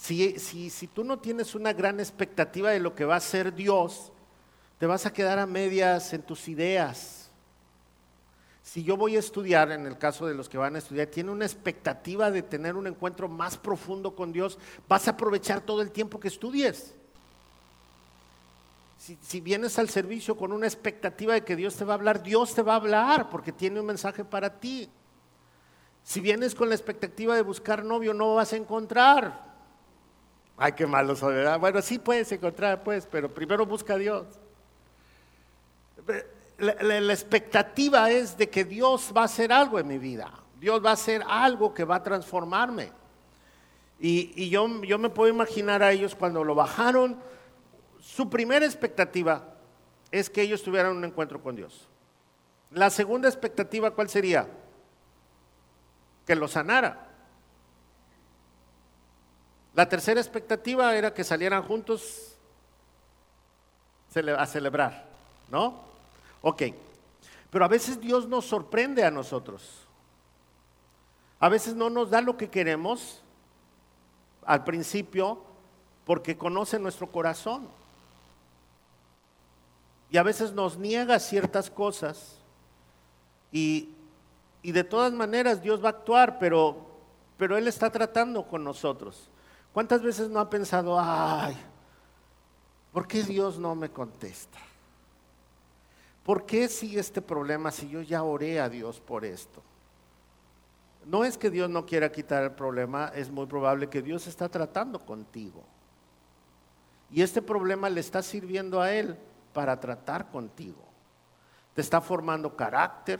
[0.01, 4.11] si, si, tú no tienes una gran expectativa de lo que va a ser Dios,
[4.79, 7.20] te vas a quedar a medias en tus ideas.
[8.63, 11.31] Si yo voy a estudiar, en el caso de los que van a estudiar, tiene
[11.31, 15.91] una expectativa de tener un encuentro más profundo con Dios, vas a aprovechar todo el
[15.91, 16.93] tiempo que estudies.
[18.97, 22.21] Si, si, vienes al servicio con una expectativa de que Dios te va a hablar,
[22.21, 24.91] Dios te va a hablar porque tiene un mensaje para ti.
[26.03, 29.51] Si vienes con la expectativa de buscar novio, no vas a encontrar.
[30.57, 31.59] Ay, qué malo soledad.
[31.59, 34.27] Bueno, sí puedes encontrar, pues, pero primero busca a Dios.
[36.61, 40.31] La, expectativa es de que Dios va a hacer algo en mi vida.
[40.59, 42.91] Dios va a hacer algo que va a transformarme.
[43.99, 47.19] Y, yo, yo me puedo imaginar a ellos cuando lo bajaron,
[47.99, 49.55] su primera expectativa
[50.11, 51.87] es que ellos tuvieran un encuentro con Dios.
[52.69, 54.47] La segunda expectativa, ¿cuál sería?
[56.27, 57.07] Que lo sanara.
[59.73, 62.37] La tercera expectativa era que salieran juntos
[64.37, 65.07] a celebrar,
[65.49, 65.90] ¿no?
[66.41, 66.63] Ok,
[67.49, 69.87] pero a veces Dios nos sorprende a nosotros.
[71.39, 73.21] A veces no nos da lo que queremos
[74.45, 75.43] al principio
[76.05, 77.67] porque conoce nuestro corazón.
[80.09, 82.37] Y a veces nos niega ciertas cosas
[83.51, 83.89] y,
[84.61, 86.77] y de todas maneras Dios va a actuar, pero,
[87.37, 89.29] pero Él está tratando con nosotros.
[89.73, 91.55] ¿Cuántas veces no ha pensado, ay,
[92.91, 94.59] ¿por qué Dios no me contesta?
[96.23, 99.61] ¿Por qué sigue este problema si yo ya oré a Dios por esto?
[101.05, 104.49] No es que Dios no quiera quitar el problema, es muy probable que Dios está
[104.49, 105.63] tratando contigo.
[107.09, 109.17] Y este problema le está sirviendo a Él
[109.53, 110.83] para tratar contigo.
[111.73, 113.19] Te está formando carácter,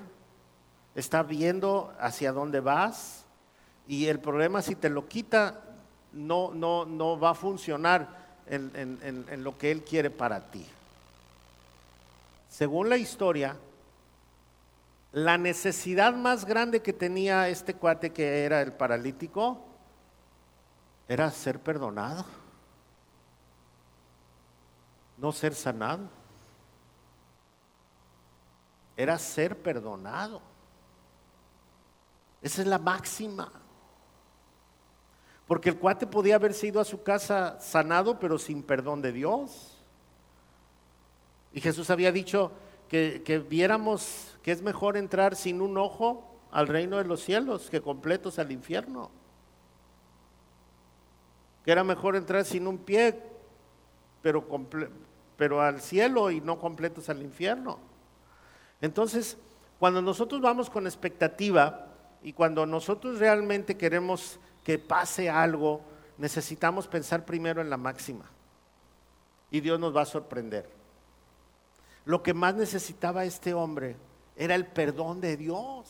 [0.96, 3.26] está viendo hacia dónde vas
[3.88, 5.62] y el problema si te lo quita
[6.14, 10.66] no, no, no va a funcionar en, lo que Él quiere para ti.
[12.52, 13.58] Según la historia,
[15.14, 19.64] la necesidad más grande que tenía este cuate que era el paralítico
[21.08, 22.26] era ser perdonado,
[25.18, 26.10] no ser sanado.
[28.98, 30.42] Era ser perdonado.
[32.42, 33.50] Esa es la máxima.
[35.48, 39.81] Porque el cuate podía haber sido a su casa sanado, pero sin perdón de Dios.
[41.54, 42.52] Y Jesús había dicho
[42.88, 47.70] que, que, viéramos que es mejor entrar sin un ojo al reino de los cielos
[47.70, 49.10] que completos al infierno.
[51.64, 53.22] Que era mejor entrar sin un pie,
[54.22, 54.46] pero,
[55.38, 57.80] pero al cielo y no completos al infierno.
[58.82, 59.38] Entonces,
[59.80, 61.88] cuando nosotros vamos con expectativa
[62.24, 65.82] y cuando nosotros realmente queremos que pase algo,
[66.18, 68.26] necesitamos pensar primero en la máxima.
[69.50, 70.81] Y Dios nos va a sorprender.
[72.12, 73.96] Lo que más necesitaba este hombre
[74.36, 75.88] era el perdón de Dios.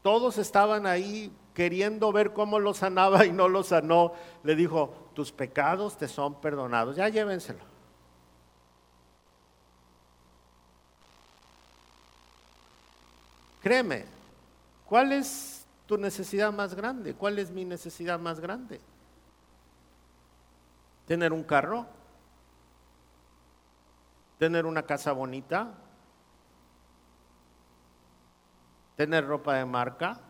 [0.00, 4.14] Todos estaban ahí queriendo ver cómo lo sanaba y no lo sanó.
[4.42, 7.60] Le dijo, tus pecados te son perdonados, ya llévenselo.
[13.60, 14.06] Créeme,
[14.88, 17.12] ¿Cuál es tu necesidad más grande?
[17.12, 18.80] ¿Cuál es mi necesidad más grande?
[21.06, 21.86] ¿Tener un carro?
[24.38, 25.74] ¿Tener una casa bonita?
[28.96, 30.20] ¿Tener ropa de marca?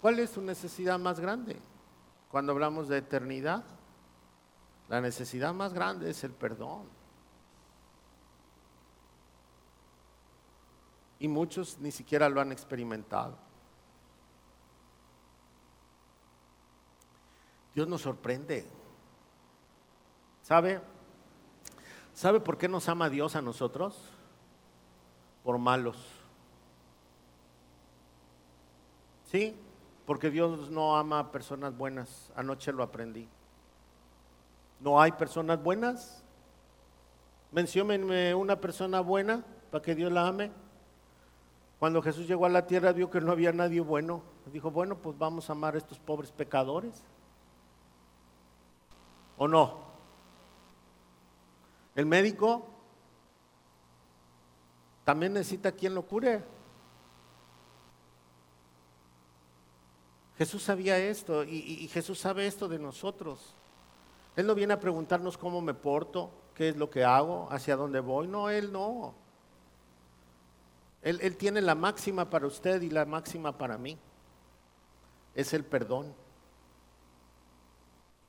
[0.00, 1.58] ¿Cuál es tu necesidad más grande?
[2.30, 3.64] Cuando hablamos de eternidad,
[4.88, 6.96] la necesidad más grande es el perdón.
[11.18, 13.36] y muchos ni siquiera lo han experimentado.
[17.76, 18.64] Dios nos sorprende.
[20.40, 20.80] ¿Sabe?
[22.14, 24.00] ¿Sabe por qué nos ama Dios a nosotros?
[25.44, 25.98] Por malos.
[29.30, 29.54] ¿Sí?
[30.06, 32.32] Porque Dios no ama a personas buenas.
[32.34, 33.28] Anoche lo aprendí.
[34.80, 36.24] ¿No hay personas buenas?
[37.52, 40.50] Menciómenme una persona buena para que Dios la ame.
[41.78, 44.22] Cuando Jesús llegó a la tierra vio que no había nadie bueno.
[44.50, 47.04] Dijo, bueno, pues vamos a amar a estos pobres pecadores.
[49.38, 49.86] ¿O no?
[51.94, 52.66] El médico
[55.04, 56.42] también necesita quien lo cure.
[60.36, 63.54] Jesús sabía esto y, Jesús sabe esto de nosotros.
[64.36, 68.00] Él no viene a preguntarnos cómo me porto, qué es lo que hago, hacia dónde
[68.00, 68.26] voy.
[68.26, 69.14] No, Él no.
[71.02, 73.96] Él tiene la máxima para usted y la máxima para mí.
[75.34, 76.12] Es el perdón.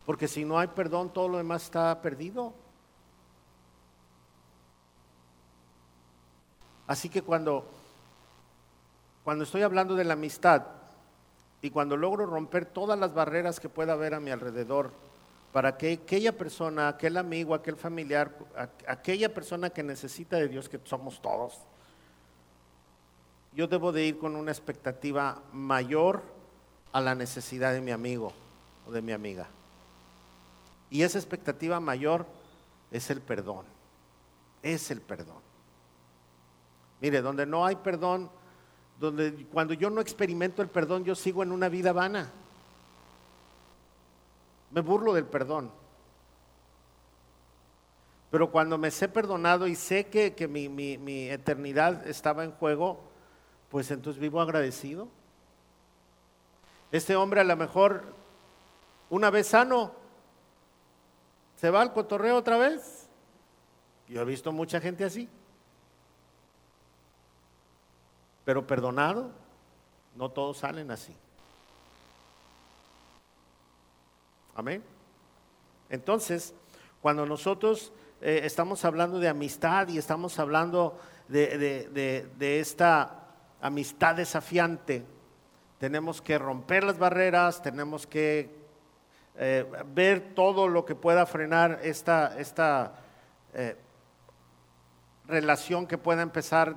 [0.08, 2.54] Porque si no hay perdón, todo lo demás está perdido.
[6.88, 7.70] Así que cuando,
[9.26, 10.64] cuando estoy hablando de la amistad
[11.62, 14.94] y cuando logro romper todas las barreras que pueda haber a mi alrededor,
[15.52, 18.32] para que aquella persona, aquel amigo, aquel familiar,
[18.88, 21.60] aquella persona que necesita de Dios, que somos todos,
[23.52, 26.24] yo debo de ir con una expectativa mayor
[26.94, 28.32] a la necesidad de mi amigo
[28.88, 29.50] o de mi amiga.
[30.90, 32.26] Y esa expectativa mayor
[32.92, 33.66] es el perdón.
[34.62, 35.42] Es el perdón.
[37.02, 38.30] Mire, donde no hay perdón,
[39.00, 42.32] donde cuando yo no experimento el perdón, yo sigo en una vida vana.
[44.72, 45.72] Me burlo del perdón.
[48.32, 52.52] Pero cuando me sé perdonado y sé que, que mi, mi, mi eternidad estaba en
[52.52, 53.00] juego,
[53.70, 55.08] pues entonces vivo agradecido.
[56.92, 58.04] Este hombre a lo mejor,
[59.10, 59.94] una vez sano,
[61.58, 63.10] se va al cotorreo otra vez.
[64.08, 65.28] Yo he visto mucha gente así.
[68.46, 69.32] Pero perdonado,
[70.16, 71.14] no todos salen así.
[74.56, 74.82] Amén.
[75.90, 76.54] Entonces,
[77.02, 77.92] cuando nosotros
[78.22, 83.28] eh, estamos hablando de amistad y estamos hablando de, esta
[83.62, 85.04] amistad desafiante,
[85.80, 88.67] tenemos que romper las barreras, tenemos que
[89.40, 92.96] eh, ver todo lo que pueda frenar esta, esta
[93.54, 93.76] eh,
[95.28, 96.76] relación que pueda empezar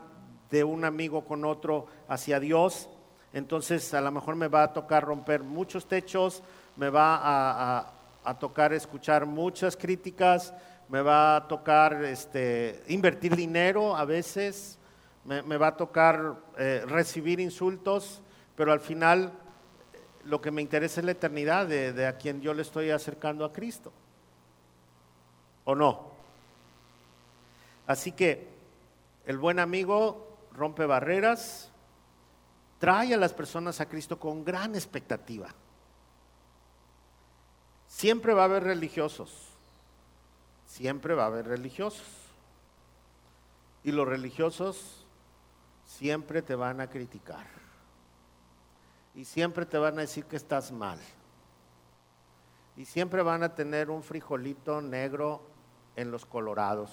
[0.50, 2.90] de un amigo con otro hacia Dios.
[3.32, 6.42] Entonces a lo mejor me va a tocar romper muchos techos,
[6.76, 7.20] me va
[8.24, 10.52] a, tocar escuchar muchas críticas,
[10.88, 14.78] me va a tocar este, invertir dinero a veces,
[15.24, 18.22] me, va a tocar eh, recibir insultos,
[18.54, 19.32] pero al final
[20.24, 23.44] lo que me interesa es la eternidad de, de a quien yo le estoy acercando
[23.44, 23.92] a Cristo.
[25.64, 26.10] ¿O no?
[27.86, 28.48] Así que
[29.26, 31.70] el buen amigo rompe barreras,
[32.78, 35.48] trae a las personas a Cristo con gran expectativa.
[37.86, 39.48] Siempre va a haber religiosos,
[40.66, 42.06] siempre va a haber religiosos.
[43.82, 45.06] Y los religiosos
[45.84, 47.59] siempre te van a criticar.
[49.14, 50.98] Y siempre te van a decir que estás mal.
[52.76, 55.42] Y siempre van a tener un frijolito negro
[55.96, 56.90] en los colorados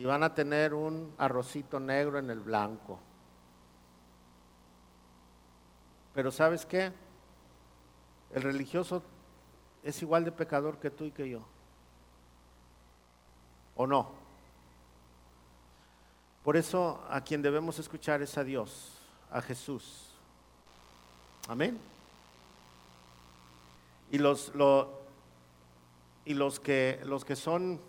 [0.00, 2.98] y van a tener un arrocito negro en el blanco.
[6.14, 6.90] Pero ¿sabes qué?
[8.32, 9.02] El religioso
[9.82, 11.42] es igual de pecador que tú y que yo.
[13.76, 14.10] ¿O no?
[16.42, 18.98] Por eso a quien debemos escuchar es a Dios,
[19.30, 20.09] a Jesús.
[21.50, 21.76] Amén.
[24.12, 24.52] Y los,
[26.24, 27.80] y los, que, los que son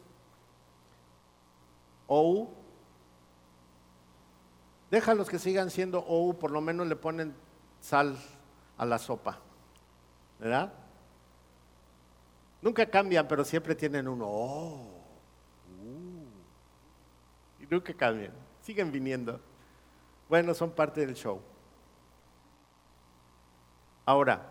[2.07, 2.49] OU.
[4.89, 7.35] Déjalos que sigan siendo OU, por lo menos le ponen
[7.81, 8.17] sal
[8.79, 9.37] a la sopa.
[10.39, 10.73] ¿Verdad?
[12.63, 14.87] Nunca cambian, pero siempre tienen un oh.
[15.83, 17.63] Uh.
[17.63, 18.33] y nunca cambian.
[18.63, 19.39] Siguen viniendo.
[20.27, 21.43] Bueno, son parte del show.
[24.11, 24.45] Ahora,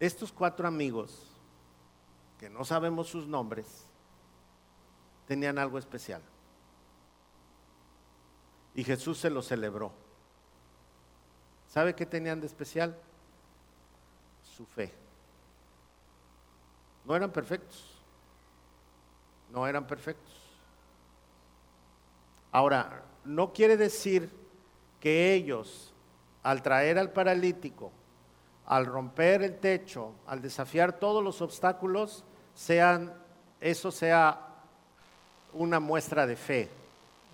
[0.00, 1.28] estos cuatro amigos
[2.38, 3.86] que no sabemos sus nombres,
[5.26, 6.22] tenían algo especial.
[8.74, 9.92] Y Jesús se lo celebró.
[11.68, 12.98] ¿Sabe qué tenían de especial?
[14.56, 14.94] Su fe.
[17.04, 18.00] No eran perfectos.
[19.50, 20.40] No eran perfectos.
[22.50, 24.40] Ahora, no quiere decir
[25.02, 25.92] que ellos
[26.44, 27.90] al traer al paralítico,
[28.66, 32.24] al romper el techo, al desafiar todos los obstáculos,
[32.54, 33.12] sean,
[33.60, 34.46] eso sea
[35.54, 36.70] una muestra de fe.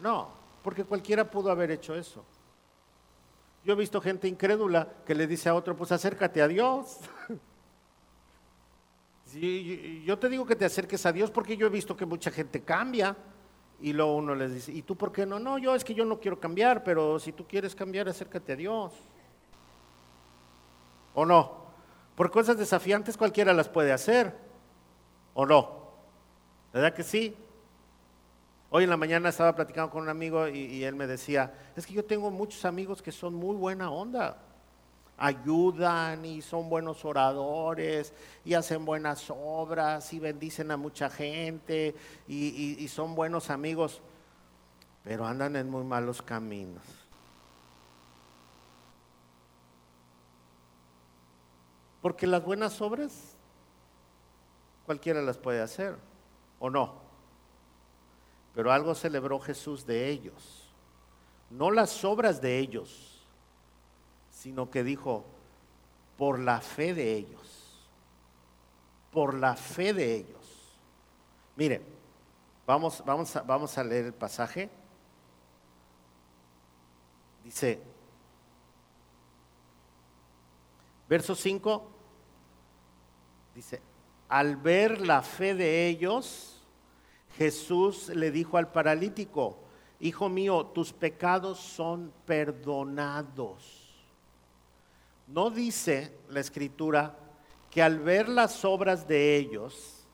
[0.00, 0.30] No,
[0.62, 2.24] porque cualquiera pudo haber hecho eso.
[3.64, 7.00] Yo he visto gente incrédula que le dice a otro, pues acércate a Dios.
[10.06, 12.62] yo te digo que te acerques a Dios porque yo he visto que mucha gente
[12.62, 13.14] cambia.
[13.80, 15.38] Y luego uno les dice, ¿y tú por qué no?
[15.38, 18.56] No, yo es que yo no quiero cambiar, pero si tú quieres cambiar, acércate a
[18.56, 18.92] Dios.
[21.14, 21.68] ¿O no?
[22.16, 24.34] Por cosas desafiantes cualquiera las puede hacer.
[25.34, 25.78] ¿O no?
[26.72, 27.36] ¿Verdad que sí?
[28.70, 31.94] Hoy en la mañana estaba platicando con un amigo y, él me decía, es que
[31.94, 34.36] yo tengo muchos amigos que son muy buena onda,
[35.18, 38.14] ayudan y son buenos oradores
[38.44, 41.94] y hacen buenas obras y bendicen a mucha gente
[42.28, 44.00] y, son buenos amigos,
[45.02, 46.82] pero andan en muy malos caminos.
[52.00, 53.36] Porque las buenas obras
[54.86, 55.96] cualquiera las puede hacer,
[56.60, 56.94] ¿o no?
[58.54, 60.72] Pero algo celebró Jesús de ellos.
[61.50, 63.07] No las obras de ellos,
[64.48, 65.26] sino que dijo,
[66.16, 67.86] por la fe de ellos.
[69.12, 70.78] Por la fe de ellos.
[71.54, 71.82] Mire,
[72.66, 74.70] vamos, vamos, a, vamos a leer el pasaje.
[77.44, 77.78] Dice,
[81.10, 81.90] verso 5,
[83.54, 83.82] dice,
[84.30, 86.66] al ver la fe de ellos,
[87.36, 89.58] Jesús le dijo al paralítico,
[90.00, 93.87] Hijo mío, tus pecados son perdonados.
[95.28, 97.14] No dice la escritura
[97.70, 100.06] que al ver las obras de ellos,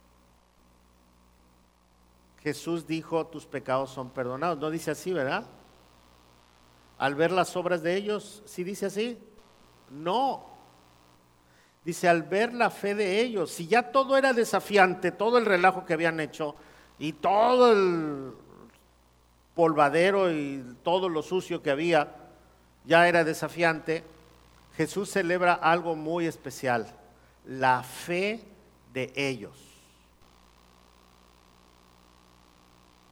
[2.43, 4.59] Jesús dijo, tus pecados son perdonados.
[4.59, 5.47] No dice así, ¿verdad?
[6.99, 9.19] Al ver las obras de ellos, ¿sí dice así?
[9.91, 10.47] No.
[11.85, 15.85] Dice, al ver la fe de ellos, si ya todo era desafiante, todo el relajo
[15.85, 16.55] que habían hecho,
[16.99, 18.33] y todo el
[19.55, 22.15] polvadero y todo lo sucio que había
[22.85, 24.05] ya era desafiante,
[24.77, 26.93] Jesús celebra algo muy especial,
[27.45, 28.45] la fe
[28.93, 29.57] de ellos.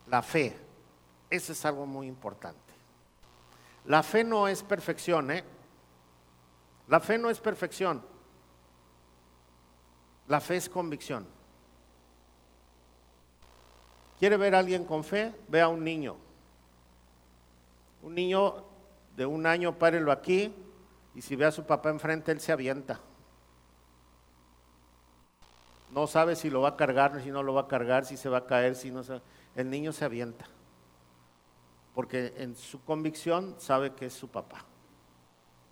[0.08, 0.56] La fe,
[1.30, 2.58] eso es algo muy importante.
[3.84, 5.44] La fe no es perfección, ¿eh?
[6.88, 8.04] La fe no es perfección.
[10.28, 11.26] La fe es convicción.
[14.18, 15.32] ¿Quiere ver a alguien con fe?
[15.48, 16.16] Ve a un niño.
[18.02, 18.64] Un niño
[19.16, 20.54] de un año, párelo aquí,
[21.14, 23.00] y si ve a su papá enfrente, él se avienta.
[25.90, 28.28] No sabe si lo va a cargar, si no lo va a cargar, si se
[28.28, 29.20] va a caer, si no se...
[29.54, 30.46] El niño se avienta.
[31.94, 34.64] Porque en su convicción sabe que es su papá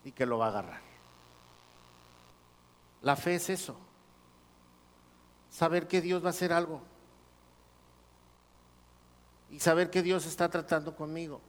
[0.03, 0.81] y que lo va a agarrar.
[3.01, 3.75] La fe es eso.
[5.49, 6.81] Saber que Dios va a hacer algo
[9.51, 11.41] y saber que Dios está tratando conmigo.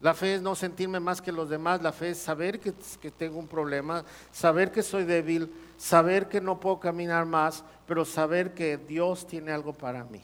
[0.00, 2.72] La fe es no sentirme más que los demás, la fe es saber que,
[3.10, 8.54] tengo un problema, saber que soy débil, saber que no puedo caminar más, pero saber
[8.54, 10.22] que Dios tiene algo para mí.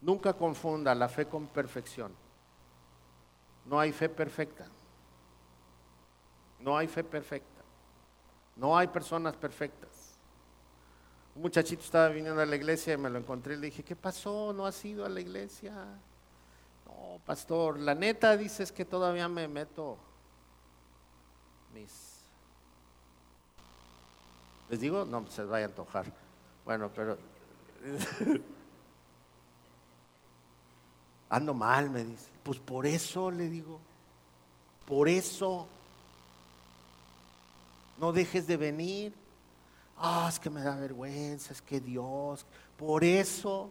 [0.00, 2.12] Nunca confunda la fe con perfección.
[3.66, 4.66] No hay fe perfecta.
[6.58, 7.60] No hay fe perfecta.
[8.56, 9.90] No hay personas perfectas.
[11.34, 13.94] Un muchachito estaba viniendo a la iglesia y me lo encontré y le dije, ¿qué
[13.94, 14.54] pasó?
[14.54, 16.00] ¿No has ido a la iglesia?
[17.24, 19.96] Pastor, la neta dices que todavía me meto
[21.74, 22.20] mis...
[24.68, 25.04] ¿Les digo?
[25.04, 26.06] No, se vaya a antojar.
[26.64, 27.18] Bueno, pero...
[31.28, 32.28] Ando mal, me dice.
[32.42, 33.78] Pues por eso le digo,
[34.86, 35.68] por eso
[37.98, 39.14] no dejes de venir
[40.00, 42.44] ah, es que me da vergüenza, es que Dios,
[42.76, 43.70] por eso,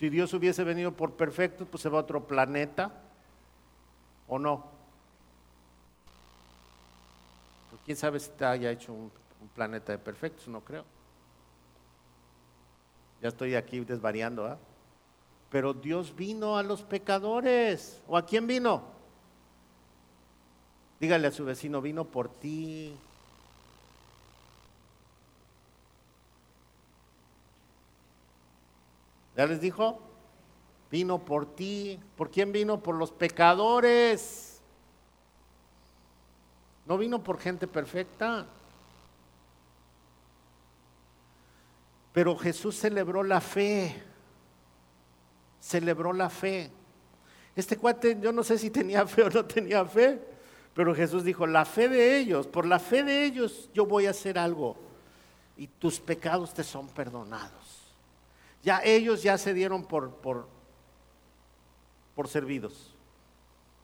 [0.00, 2.90] si Dios hubiese venido por perfecto, pues se va a otro planeta,
[4.26, 4.64] ¿o no?
[7.68, 9.12] Pues quién sabe si te haya hecho un,
[9.54, 10.86] planeta de perfectos, no creo.
[13.20, 14.56] Ya estoy aquí desvariando, ¿ah?
[15.50, 18.00] Pero Dios vino a los pecadores.
[18.08, 18.82] ¿O a quién vino?
[20.98, 22.96] Dígale a su vecino, vino por ti,
[29.40, 29.98] ¿Ya les dijo?
[30.90, 31.98] Vino por ti.
[32.14, 32.82] ¿Por quién vino?
[32.82, 34.60] Por los pecadores.
[36.84, 38.44] No vino por gente perfecta.
[42.12, 44.02] Pero Jesús celebró la fe.
[45.58, 46.70] Celebró la fe.
[47.56, 50.20] Este cuate, yo no sé si tenía fe o no tenía fe,
[50.74, 54.10] pero Jesús dijo, la fe de ellos, por la fe de ellos yo voy a
[54.10, 54.76] hacer algo
[55.56, 57.59] y tus pecados te son perdonados.
[58.62, 60.48] Ya ellos ya se dieron por, por,
[62.28, 62.94] servidos.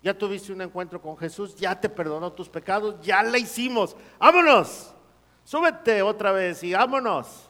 [0.02, 3.96] Ya tuviste un encuentro con Jesús, ya te perdonó tus pecados, ya le hicimos.
[4.18, 4.94] Vámonos,
[5.42, 7.48] súbete otra vez y vámonos.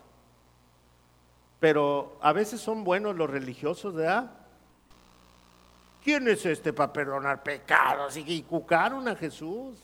[1.59, 4.31] Pero a veces son buenos los religiosos, ¿verdad?
[6.05, 8.17] ¿Quién es este para perdonar pecados?
[8.17, 9.77] Y cucaron a Jesús.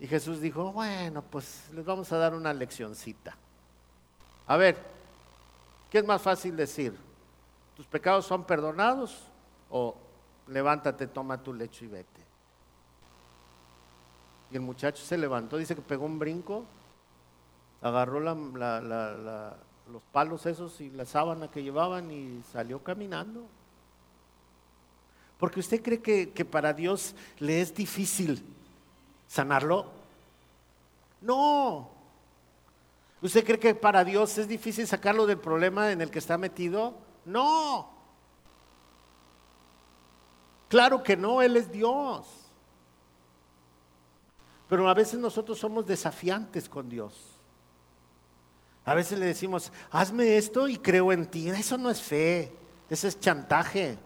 [0.00, 3.36] Y Jesús dijo, bueno, pues les vamos a dar una leccioncita.
[4.46, 4.95] A ver,
[5.90, 6.96] ¿qué es más fácil decir?
[7.76, 9.28] ¿Tus pecados son perdonados?
[9.70, 9.94] O
[10.48, 12.20] levántate, toma tu lecho y vete.
[14.50, 16.64] Y el muchacho se levantó, dice que pegó un brinco,
[17.82, 23.44] agarró los palos esos y la sábana que llevaban y salió caminando.
[25.38, 28.42] Porque usted cree que, que para Dios le es difícil
[29.28, 29.86] sanarlo.
[31.20, 31.95] No.
[33.22, 36.94] ¿Usted cree que para Dios es difícil sacarlo del problema en el que está metido?
[37.24, 37.90] No.
[40.68, 42.26] Claro que no, Él es Dios.
[44.68, 47.36] Pero a veces nosotros somos desafiantes con Dios.
[48.84, 51.48] A veces le decimos, hazme esto y creo en ti.
[51.48, 52.52] Eso no es fe,
[52.90, 53.98] eso es chantaje.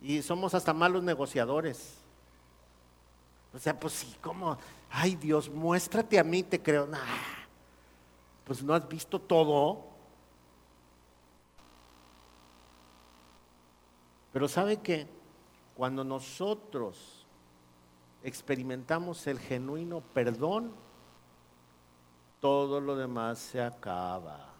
[0.00, 1.94] Y somos hasta malos negociadores.
[3.52, 4.58] O sea, pues sí, ¿cómo?
[4.90, 6.86] Ay Dios, muéstrate a mí, te creo.
[6.86, 6.98] Nah,
[8.46, 9.84] pues no has visto todo.
[14.32, 15.08] Pero ¿sabe qué?
[15.74, 17.26] Cuando nosotros
[18.22, 20.72] experimentamos el genuino perdón,
[22.40, 24.52] todo lo demás se acaba.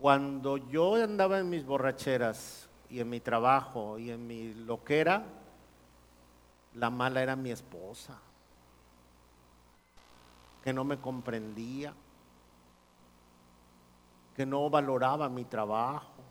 [0.00, 5.24] Cuando yo andaba en mis borracheras y en mi trabajo y en mi loquera,
[6.74, 8.20] la mala era mi esposa,
[10.66, 11.94] que no me comprendía,
[14.34, 16.24] que no valoraba mi trabajo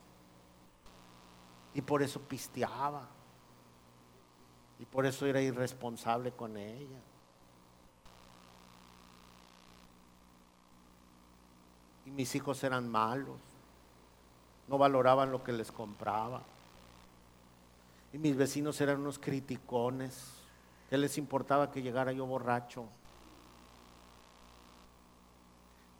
[1.73, 3.07] y por eso pisteaba
[4.77, 6.99] y por eso era irresponsable con ella.
[12.05, 13.39] Y mis hijos eran malos
[14.67, 16.41] no valoraban lo que les compraba.
[18.11, 20.33] Y mis vecinos eran unos criticones.
[20.89, 22.89] ¿Qué les importaba que llegara yo borracho?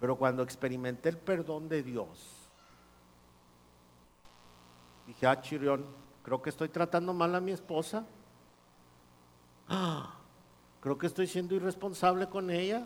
[0.06, 2.48] Pero cuando experimenté el perdón de Dios,
[5.08, 5.84] dije, ah, Chirión,
[6.22, 8.06] creo que estoy tratando mal a mi esposa.
[9.68, 10.14] Ah,
[10.80, 12.86] creo que estoy siendo irresponsable con ella.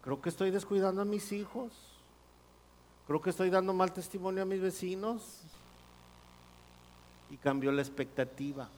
[0.00, 1.72] Creo que estoy descuidando a mis hijos.
[3.08, 5.40] Creo que estoy dando mal testimonio a mis vecinos.
[7.30, 8.68] Y cambió la expectativa.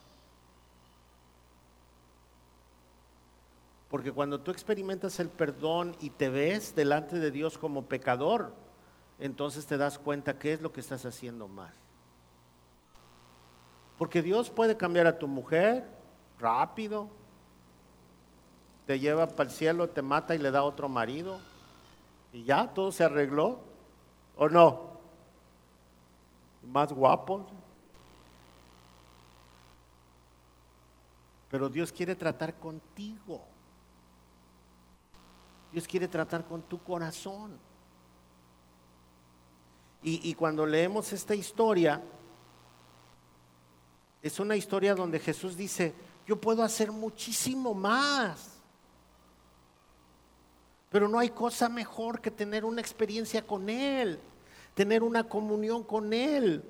[3.89, 8.53] Porque cuando tú experimentas el perdón y te ves delante de Dios como pecador,
[9.18, 11.72] entonces te das cuenta qué es lo que estás haciendo mal.
[13.97, 15.89] Porque Dios puede cambiar a tu mujer
[16.39, 17.09] rápido,
[18.87, 21.41] te lleva para el cielo, te mata y le da otro marido,
[22.32, 23.61] y ya todo se arregló.
[24.37, 24.91] ¿O no?
[26.62, 27.47] Más guapos.
[31.51, 33.43] Pero Dios quiere tratar contigo.
[35.73, 37.59] Dios quiere tratar con tu corazón.
[40.03, 42.01] Y, y, cuando leemos esta historia,
[44.23, 45.95] es una historia donde Jesús dice,
[46.27, 48.57] yo puedo hacer muchísimo más.
[50.91, 54.19] Pero no hay cosa mejor que tener una experiencia con Él,
[54.75, 56.62] tener una comunión con Él,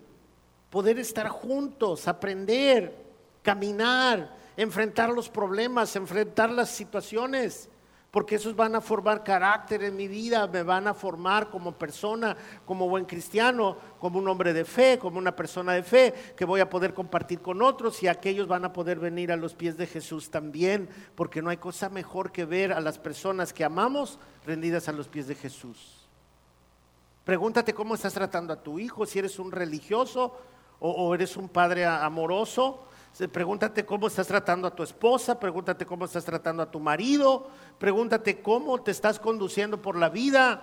[0.70, 2.94] poder estar juntos, aprender,
[3.42, 7.68] caminar, enfrentar los problemas, enfrentar las situaciones
[8.16, 12.34] porque esos van a formar carácter en mi vida, me van a formar como persona,
[12.64, 16.60] como buen cristiano, como un hombre de fe, como una persona de fe, que voy
[16.60, 19.86] a poder compartir con otros y aquellos van a poder venir a los pies de
[19.86, 24.88] Jesús también, porque no hay cosa mejor que ver a las personas que amamos rendidas
[24.88, 26.08] a los pies de Jesús.
[27.22, 30.34] Pregúntate cómo estás tratando a tu hijo, si eres un religioso
[30.80, 32.82] o, eres un padre amoroso,
[33.32, 37.48] Pregúntate cómo estás tratando a tu esposa, pregúntate cómo estás tratando a tu marido,
[37.78, 40.62] pregúntate cómo te estás conduciendo por la vida.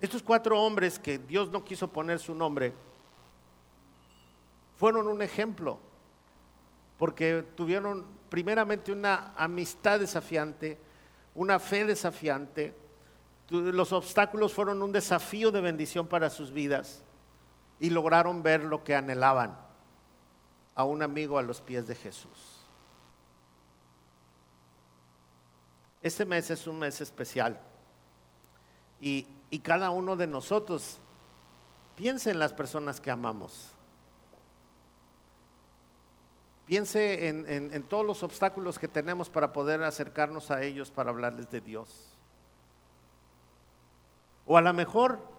[0.00, 2.72] Estos cuatro hombres que Dios no quiso poner su nombre
[4.76, 5.80] fueron un ejemplo,
[6.98, 10.78] porque tuvieron primeramente una amistad desafiante,
[11.34, 12.76] una fe desafiante.
[13.50, 17.02] Los obstáculos fueron un desafío de bendición para sus vidas
[17.78, 19.58] y lograron ver lo que anhelaban,
[20.74, 22.56] a un amigo a los pies de Jesús.
[26.02, 27.60] Este mes es un mes especial
[29.00, 29.26] y,
[29.64, 30.98] cada uno de nosotros
[31.96, 33.72] piense en las personas que amamos.
[36.66, 41.60] Piense en, todos los obstáculos que tenemos para poder acercarnos a ellos para hablarles de
[41.60, 42.16] Dios.
[44.44, 45.35] O a lo mejor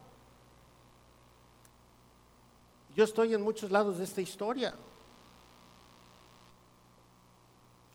[2.97, 4.73] yo estoy en muchos lados de esta historia.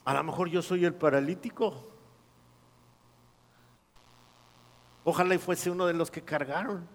[0.04, 1.88] A lo mejor yo soy el paralítico.
[5.02, 6.86] Ojalá y fuese uno de los que cargaron.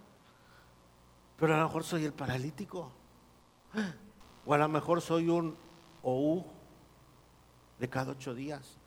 [1.35, 2.93] Pero a lo mejor soy el paralítico.
[4.45, 5.57] O a lo mejor soy un
[6.01, 6.45] OU
[7.77, 8.77] de cada ocho días.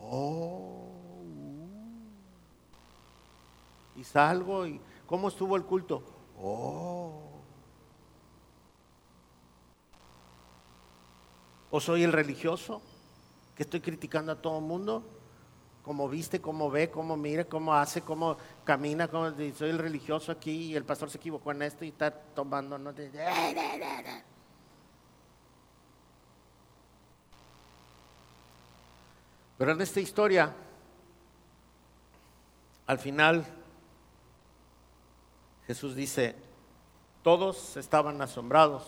[0.00, 0.88] Oh.
[3.94, 6.02] Y salgo y ¿cómo estuvo el culto?
[6.40, 7.29] Oh.
[11.70, 12.82] ¿O soy el religioso
[13.54, 15.04] que estoy criticando a todo el mundo?
[15.82, 20.50] Cómo viste, cómo ve, cómo mira, cómo hace, cómo camina, cómo, soy el religioso aquí
[20.50, 22.76] y el pastor se equivocó en esto y está tomando.
[22.78, 22.92] ¿no?
[29.58, 30.54] Pero en esta historia,
[32.86, 33.46] al final,
[35.66, 36.34] Jesús dice,
[37.22, 38.84] todos estaban asombrados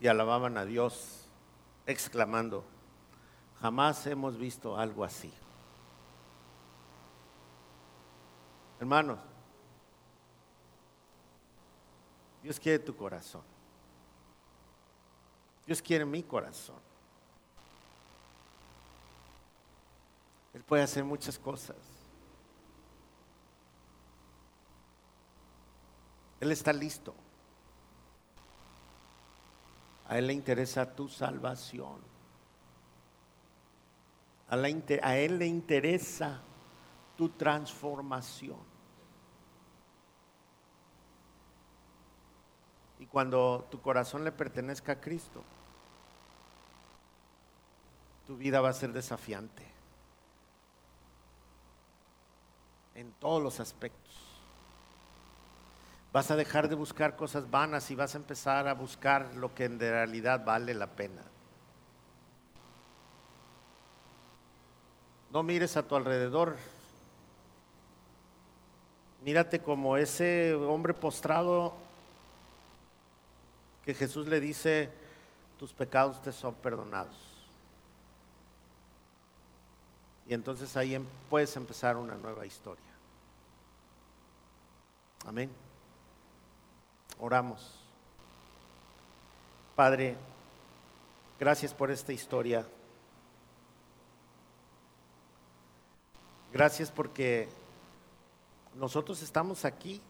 [0.00, 1.15] y alababan a Dios,
[1.86, 2.64] exclamando,
[3.60, 5.32] Jamás hemos visto algo así.
[8.78, 9.18] Hermanos,
[12.42, 13.42] Dios quiere tu corazón.
[15.66, 16.76] Dios quiere mi corazón.
[20.52, 21.76] Él puede hacer muchas cosas.
[26.38, 27.14] Él está listo.
[30.08, 32.00] A Él le interesa tu salvación.
[34.48, 36.40] A, Él le interesa
[37.16, 38.58] tu transformación.
[42.98, 45.42] Y cuando tu corazón le pertenezca a Cristo,
[48.26, 49.66] tu vida va a ser desafiante
[52.94, 54.25] en todos los aspectos.
[56.16, 59.64] Vas a dejar de buscar cosas vanas y vas a empezar a buscar lo que
[59.66, 61.20] en realidad vale la pena.
[65.30, 66.56] No mires a tu alrededor.
[69.24, 71.74] Mírate como ese hombre postrado
[73.84, 74.88] que Jesús le dice,
[75.58, 77.14] tus pecados te son perdonados.
[80.26, 82.82] Y entonces ahí em, puedes empezar una nueva historia.
[85.26, 85.65] Amén.
[87.18, 87.72] Oramos.
[89.74, 90.16] Padre,
[91.38, 92.66] gracias por esta historia.
[96.52, 97.48] Gracias porque
[98.74, 100.00] nosotros estamos aquí.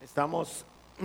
[0.00, 0.64] Estamos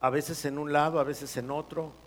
[0.00, 2.01] a veces en un lado, a veces en otro.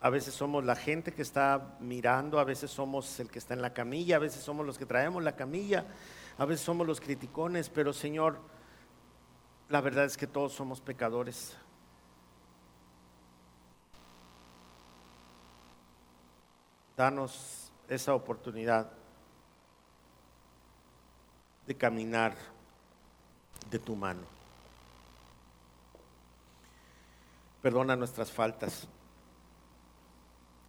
[0.00, 3.62] A veces somos la gente que está mirando, a veces somos el que está en
[3.62, 5.86] la camilla, a veces somos los que traemos la camilla,
[6.38, 8.38] a veces somos los criticones, pero Señor,
[9.68, 11.56] la verdad es que todos somos pecadores.
[16.96, 18.90] Danos esa oportunidad
[21.66, 22.34] de caminar
[23.70, 24.22] de tu mano.
[27.60, 28.86] Perdona nuestras faltas.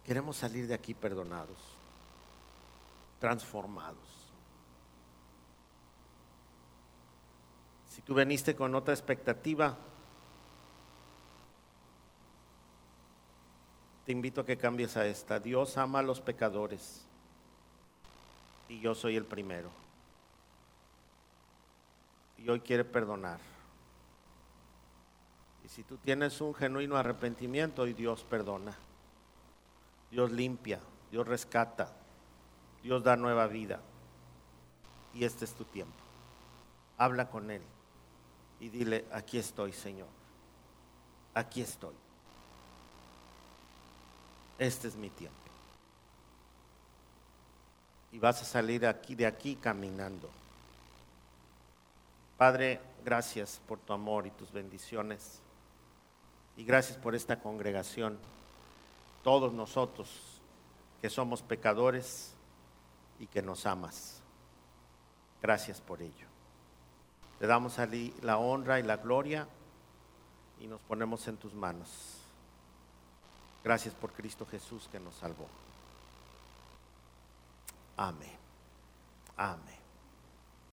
[0.08, 1.58] Queremos salir de aquí perdonados,
[3.20, 4.08] transformados.
[7.90, 9.76] Si tú veniste con otra expectativa,
[14.06, 15.40] te invito a que cambies a esta.
[15.40, 17.04] Dios ama a los pecadores
[18.70, 19.68] y yo soy el primero.
[22.38, 23.40] Y hoy quiere perdonar.
[25.66, 28.87] Y si tú tienes un genuino arrepentimiento, y Dios perdona.
[30.10, 30.80] Dios limpia,
[31.10, 31.92] Dios rescata,
[32.82, 33.80] Dios da nueva vida.
[35.14, 35.94] Y este es tu tiempo.
[36.96, 37.62] Habla con Él
[38.60, 40.08] y dile, aquí estoy, Señor.
[41.34, 41.94] Aquí estoy
[44.58, 45.36] este es mi tiempo.
[48.10, 50.28] Y vas a salir aquí, de aquí caminando.
[52.36, 55.40] Padre, gracias por tu amor y tus bendiciones.
[56.56, 58.18] Y gracias por esta congregación,
[59.28, 60.08] todos nosotros
[61.02, 62.32] que somos pecadores
[63.20, 64.22] y que nos amas.
[65.42, 66.26] Gracias por ello.
[67.38, 67.86] Te damos a
[68.22, 69.46] la honra y la gloria
[70.58, 72.22] y nos ponemos en tus manos.
[73.62, 75.46] Gracias por Cristo Jesús que nos salvó.
[77.98, 78.38] Amén.
[79.36, 79.77] Amén.